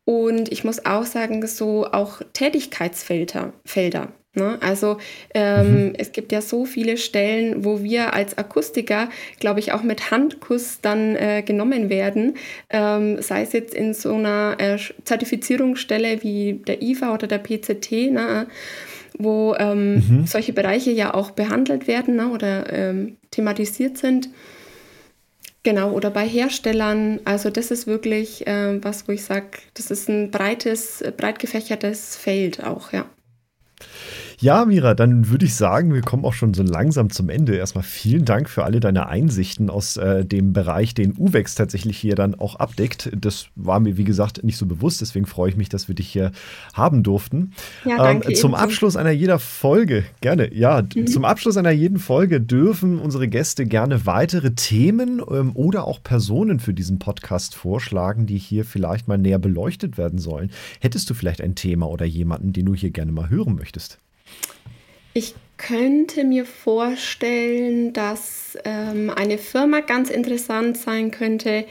Und 0.06 0.52
ich 0.52 0.64
muss 0.64 0.86
auch 0.86 1.06
sagen, 1.06 1.46
so 1.48 1.88
auch 1.88 2.22
Tätigkeitsfelder. 2.34 3.54
Felder. 3.66 4.14
Ne? 4.36 4.58
Also 4.62 4.98
ähm, 5.34 5.88
mhm. 5.88 5.94
es 5.98 6.12
gibt 6.12 6.32
ja 6.32 6.42
so 6.42 6.66
viele 6.66 6.98
Stellen, 6.98 7.64
wo 7.64 7.82
wir 7.82 8.14
als 8.14 8.38
Akustiker, 8.38 9.10
glaube 9.40 9.62
ich, 9.62 9.72
auch 9.72 9.82
mit 9.82 10.12
Handkuss 10.12 10.80
dann 10.82 11.16
äh, 11.16 11.42
genommen 11.42 11.90
werden, 11.90 12.36
ähm, 12.70 13.22
sei 13.22 13.44
es 13.44 13.54
jetzt 13.54 13.74
in 13.74 13.94
so 13.94 14.14
einer 14.14 14.58
äh, 14.60 14.78
Zertifizierungsstelle 15.06 16.22
wie 16.22 16.62
der 16.68 16.82
IFA 16.82 17.14
oder 17.14 17.28
der 17.28 17.40
PCT, 17.40 18.12
ne? 18.12 18.48
wo 19.18 19.56
ähm, 19.58 19.96
mhm. 19.96 20.28
solche 20.28 20.52
Bereiche 20.52 20.92
ja 20.92 21.14
auch 21.14 21.32
behandelt 21.32 21.88
werden 21.88 22.18
ne? 22.18 22.28
oder 22.28 22.72
ähm, 22.74 23.16
thematisiert 23.32 23.98
sind. 23.98 24.30
Genau, 25.66 25.94
oder 25.94 26.12
bei 26.12 26.28
Herstellern. 26.28 27.20
Also 27.26 27.50
das 27.50 27.72
ist 27.72 27.88
wirklich 27.88 28.46
äh, 28.46 28.84
was, 28.84 29.08
wo 29.08 29.12
ich 29.12 29.24
sage, 29.24 29.58
das 29.74 29.90
ist 29.90 30.08
ein 30.08 30.30
breites, 30.30 31.04
breit 31.18 31.40
gefächertes 31.40 32.16
Feld 32.16 32.64
auch, 32.64 32.94
ja. 32.94 33.10
Ja, 34.40 34.66
Mira, 34.66 34.94
dann 34.94 35.30
würde 35.30 35.46
ich 35.46 35.56
sagen, 35.56 35.94
wir 35.94 36.02
kommen 36.02 36.26
auch 36.26 36.34
schon 36.34 36.54
so 36.54 36.64
langsam 36.64 37.10
zum 37.10 37.30
Ende. 37.30 37.56
Erstmal 37.56 37.84
vielen 37.84 38.26
Dank 38.26 38.50
für 38.50 38.64
alle 38.64 38.80
deine 38.80 39.08
Einsichten 39.08 39.70
aus 39.70 39.98
äh, 39.98 40.26
dem 40.26 40.54
Bereich, 40.54 40.94
den 40.94 41.14
UVEX 41.18 41.56
tatsächlich 41.56 41.98
hier 41.98 42.16
dann 42.16 42.36
auch 42.36 42.56
abdeckt. 42.56 43.10
Das 43.16 43.48
war 43.56 43.80
mir, 43.80 43.98
wie 43.98 44.04
gesagt, 44.04 44.44
nicht 44.44 44.58
so 44.58 44.66
bewusst. 44.66 45.02
Deswegen 45.02 45.26
freue 45.26 45.50
ich 45.50 45.58
mich, 45.58 45.70
dass 45.70 45.88
wir 45.88 45.96
dich 45.96 46.08
hier 46.08 46.32
haben 46.74 47.04
durften. 47.04 47.54
Ja, 47.86 47.98
danke, 47.98 48.30
ähm, 48.30 48.36
zum 48.36 48.52
ebenso. 48.52 48.64
Abschluss 48.64 48.96
einer 48.96 49.12
jeder 49.12 49.40
Folge, 49.40 50.04
gerne, 50.22 50.54
ja, 50.54 50.82
mhm. 50.82 51.08
zum 51.08 51.26
Abschluss 51.26 51.58
einer 51.58 51.72
jeden 51.72 52.00
Folge 52.00 52.42
dürfen 52.42 53.00
unsere 53.00 53.28
Gäste 53.28 53.66
gerne 53.66 54.06
weitere 54.06 54.52
Themen 54.52 55.22
ähm, 55.30 55.52
oder 55.56 55.88
auch 55.88 56.04
Personen 56.04 56.60
für 56.60 56.74
diesen 56.74 57.00
Podcast 57.00 57.56
vorschlagen, 57.56 58.26
die 58.26 58.38
hier 58.38 58.66
vielleicht 58.66 59.08
mal 59.08 59.18
näher 59.18 59.40
beleuchtet 59.40 59.98
werden 59.98 60.20
sollen. 60.20 60.52
Hättest 60.80 61.10
du 61.10 61.14
vielleicht 61.14 61.42
ein 61.42 61.56
Thema 61.56 61.88
oder 61.90 62.06
jemanden, 62.06 62.54
den 62.54 62.66
du 62.66 62.76
hier 62.76 62.92
gerne 62.92 63.12
mal 63.12 63.30
hören 63.30 63.56
möchtest? 63.56 64.00
Ich 65.18 65.34
könnte 65.56 66.26
mir 66.26 66.46
vorstellen, 66.46 67.94
dass 67.94 68.58
ähm, 68.66 69.10
eine 69.10 69.38
Firma 69.38 69.80
ganz 69.80 70.10
interessant 70.10 70.78
sein 70.78 71.10
könnte, 71.10 71.64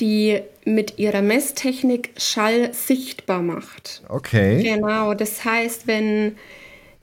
die 0.00 0.40
mit 0.64 0.98
ihrer 0.98 1.22
Messtechnik 1.22 2.10
Schall 2.16 2.74
sichtbar 2.74 3.40
macht. 3.40 4.02
Okay. 4.08 4.64
Genau, 4.64 5.14
das 5.14 5.44
heißt, 5.44 5.86
wenn 5.86 6.34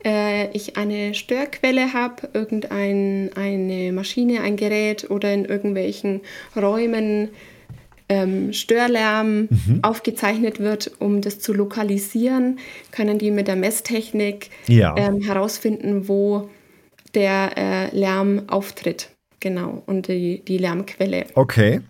äh, 0.03 0.51
ich 0.51 0.75
eine 0.75 1.13
Störquelle 1.13 1.93
habe, 1.93 2.27
irgendeine 2.33 3.93
Maschine, 3.93 4.41
ein 4.41 4.57
Gerät 4.57 5.09
oder 5.09 5.33
in 5.33 5.45
irgendwelchen 5.45 6.19
Räumen 6.57 7.29
ähm, 8.09 8.51
Störlärm 8.53 9.47
mhm. 9.49 9.79
aufgezeichnet 9.83 10.59
wird, 10.59 10.91
um 10.99 11.21
das 11.21 11.39
zu 11.39 11.53
lokalisieren, 11.53 12.59
können 12.91 13.19
die 13.19 13.31
mit 13.31 13.47
der 13.47 13.55
Messtechnik 13.55 14.49
ja. 14.67 14.95
ähm, 14.97 15.21
herausfinden, 15.21 16.07
wo 16.07 16.49
der 17.13 17.51
äh, 17.57 17.95
Lärm 17.95 18.43
auftritt. 18.47 19.09
Genau, 19.39 19.83
und 19.85 20.07
die, 20.07 20.43
die 20.43 20.57
Lärmquelle. 20.57 21.27
Okay, 21.35 21.81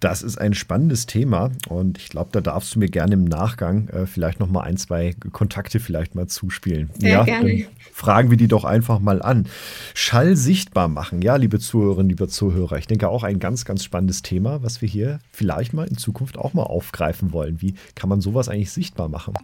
das 0.00 0.22
ist 0.22 0.38
ein 0.38 0.54
spannendes 0.54 1.06
Thema 1.06 1.50
und 1.68 1.98
ich 1.98 2.08
glaube, 2.08 2.30
da 2.32 2.40
darfst 2.40 2.74
du 2.74 2.78
mir 2.78 2.88
gerne 2.88 3.14
im 3.14 3.24
Nachgang 3.24 3.88
äh, 3.88 4.06
vielleicht 4.06 4.40
noch 4.40 4.48
mal 4.48 4.62
ein, 4.62 4.76
zwei 4.76 5.14
Kontakte 5.32 5.80
vielleicht 5.80 6.14
mal 6.14 6.26
zuspielen. 6.26 6.90
Sehr 6.98 7.10
ja, 7.10 7.24
gerne. 7.24 7.66
fragen 7.92 8.30
wir 8.30 8.36
die 8.36 8.48
doch 8.48 8.64
einfach 8.64 9.00
mal 9.00 9.22
an. 9.22 9.46
Schall 9.94 10.36
sichtbar 10.36 10.88
machen, 10.88 11.22
ja, 11.22 11.36
liebe 11.36 11.58
Zuhörerinnen, 11.58 12.10
liebe 12.10 12.28
Zuhörer. 12.28 12.78
Ich 12.78 12.86
denke 12.86 13.08
auch 13.08 13.24
ein 13.24 13.38
ganz, 13.38 13.64
ganz 13.64 13.84
spannendes 13.84 14.22
Thema, 14.22 14.62
was 14.62 14.80
wir 14.82 14.88
hier 14.88 15.18
vielleicht 15.30 15.72
mal 15.72 15.86
in 15.86 15.96
Zukunft 15.96 16.38
auch 16.38 16.54
mal 16.54 16.62
aufgreifen 16.64 17.32
wollen. 17.32 17.60
Wie 17.60 17.74
kann 17.94 18.08
man 18.08 18.20
sowas 18.20 18.48
eigentlich 18.48 18.70
sichtbar 18.70 19.08
machen? 19.08 19.34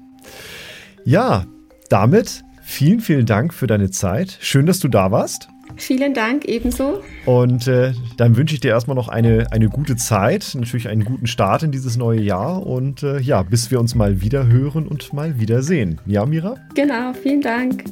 Ja, 1.05 1.47
damit 1.89 2.45
vielen, 2.63 3.01
vielen 3.01 3.27
Dank 3.27 3.53
für 3.53 3.67
deine 3.67 3.91
Zeit. 3.91 4.39
Schön, 4.41 4.67
dass 4.67 4.79
du 4.79 4.89
da 4.89 5.11
warst. 5.11 5.49
Vielen 5.77 6.15
Dank, 6.15 6.45
ebenso. 6.45 7.03
Und 7.27 7.67
äh, 7.67 7.93
dann 8.17 8.37
wünsche 8.37 8.55
ich 8.55 8.61
dir 8.61 8.71
erstmal 8.71 8.95
noch 8.95 9.09
eine, 9.09 9.51
eine 9.51 9.69
gute 9.69 9.97
Zeit, 9.97 10.55
natürlich 10.59 10.89
einen 10.89 11.05
guten 11.05 11.27
Start 11.27 11.63
in 11.63 11.73
dieses 11.73 11.97
neue 11.97 12.21
Jahr 12.21 12.65
und 12.67 13.03
äh, 13.03 13.19
ja, 13.21 13.43
bis 13.43 13.71
wir 13.71 13.81
uns 13.81 13.95
mal 13.95 14.21
wieder 14.21 14.47
hören 14.47 14.87
und 14.87 15.13
mal 15.13 15.41
wieder 15.41 15.63
sehen. 15.63 16.01
Ja, 16.07 16.27
Mira? 16.27 16.57
Genau, 16.75 17.13
vielen 17.13 17.41
Dank. 17.41 17.85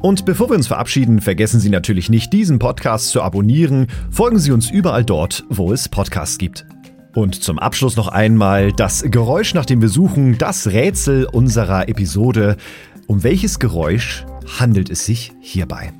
Und 0.00 0.24
bevor 0.24 0.50
wir 0.50 0.56
uns 0.56 0.66
verabschieden, 0.66 1.20
vergessen 1.20 1.60
Sie 1.60 1.70
natürlich 1.70 2.10
nicht, 2.10 2.32
diesen 2.32 2.58
Podcast 2.58 3.10
zu 3.10 3.22
abonnieren. 3.22 3.86
Folgen 4.10 4.40
Sie 4.40 4.50
uns 4.50 4.68
überall 4.68 5.04
dort, 5.04 5.44
wo 5.48 5.72
es 5.72 5.88
Podcasts 5.88 6.38
gibt. 6.38 6.66
Und 7.14 7.42
zum 7.42 7.58
Abschluss 7.58 7.96
noch 7.96 8.08
einmal 8.08 8.72
das 8.72 9.04
Geräusch, 9.06 9.54
nach 9.54 9.66
dem 9.66 9.80
wir 9.80 9.88
suchen, 9.88 10.38
das 10.38 10.66
Rätsel 10.66 11.26
unserer 11.26 11.88
Episode. 11.88 12.56
Um 13.06 13.22
welches 13.22 13.60
Geräusch 13.60 14.24
handelt 14.58 14.90
es 14.90 15.04
sich 15.04 15.32
hierbei? 15.40 15.92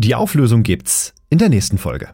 Die 0.00 0.14
Auflösung 0.14 0.62
gibt's 0.62 1.12
in 1.28 1.38
der 1.38 1.48
nächsten 1.48 1.76
Folge. 1.76 2.10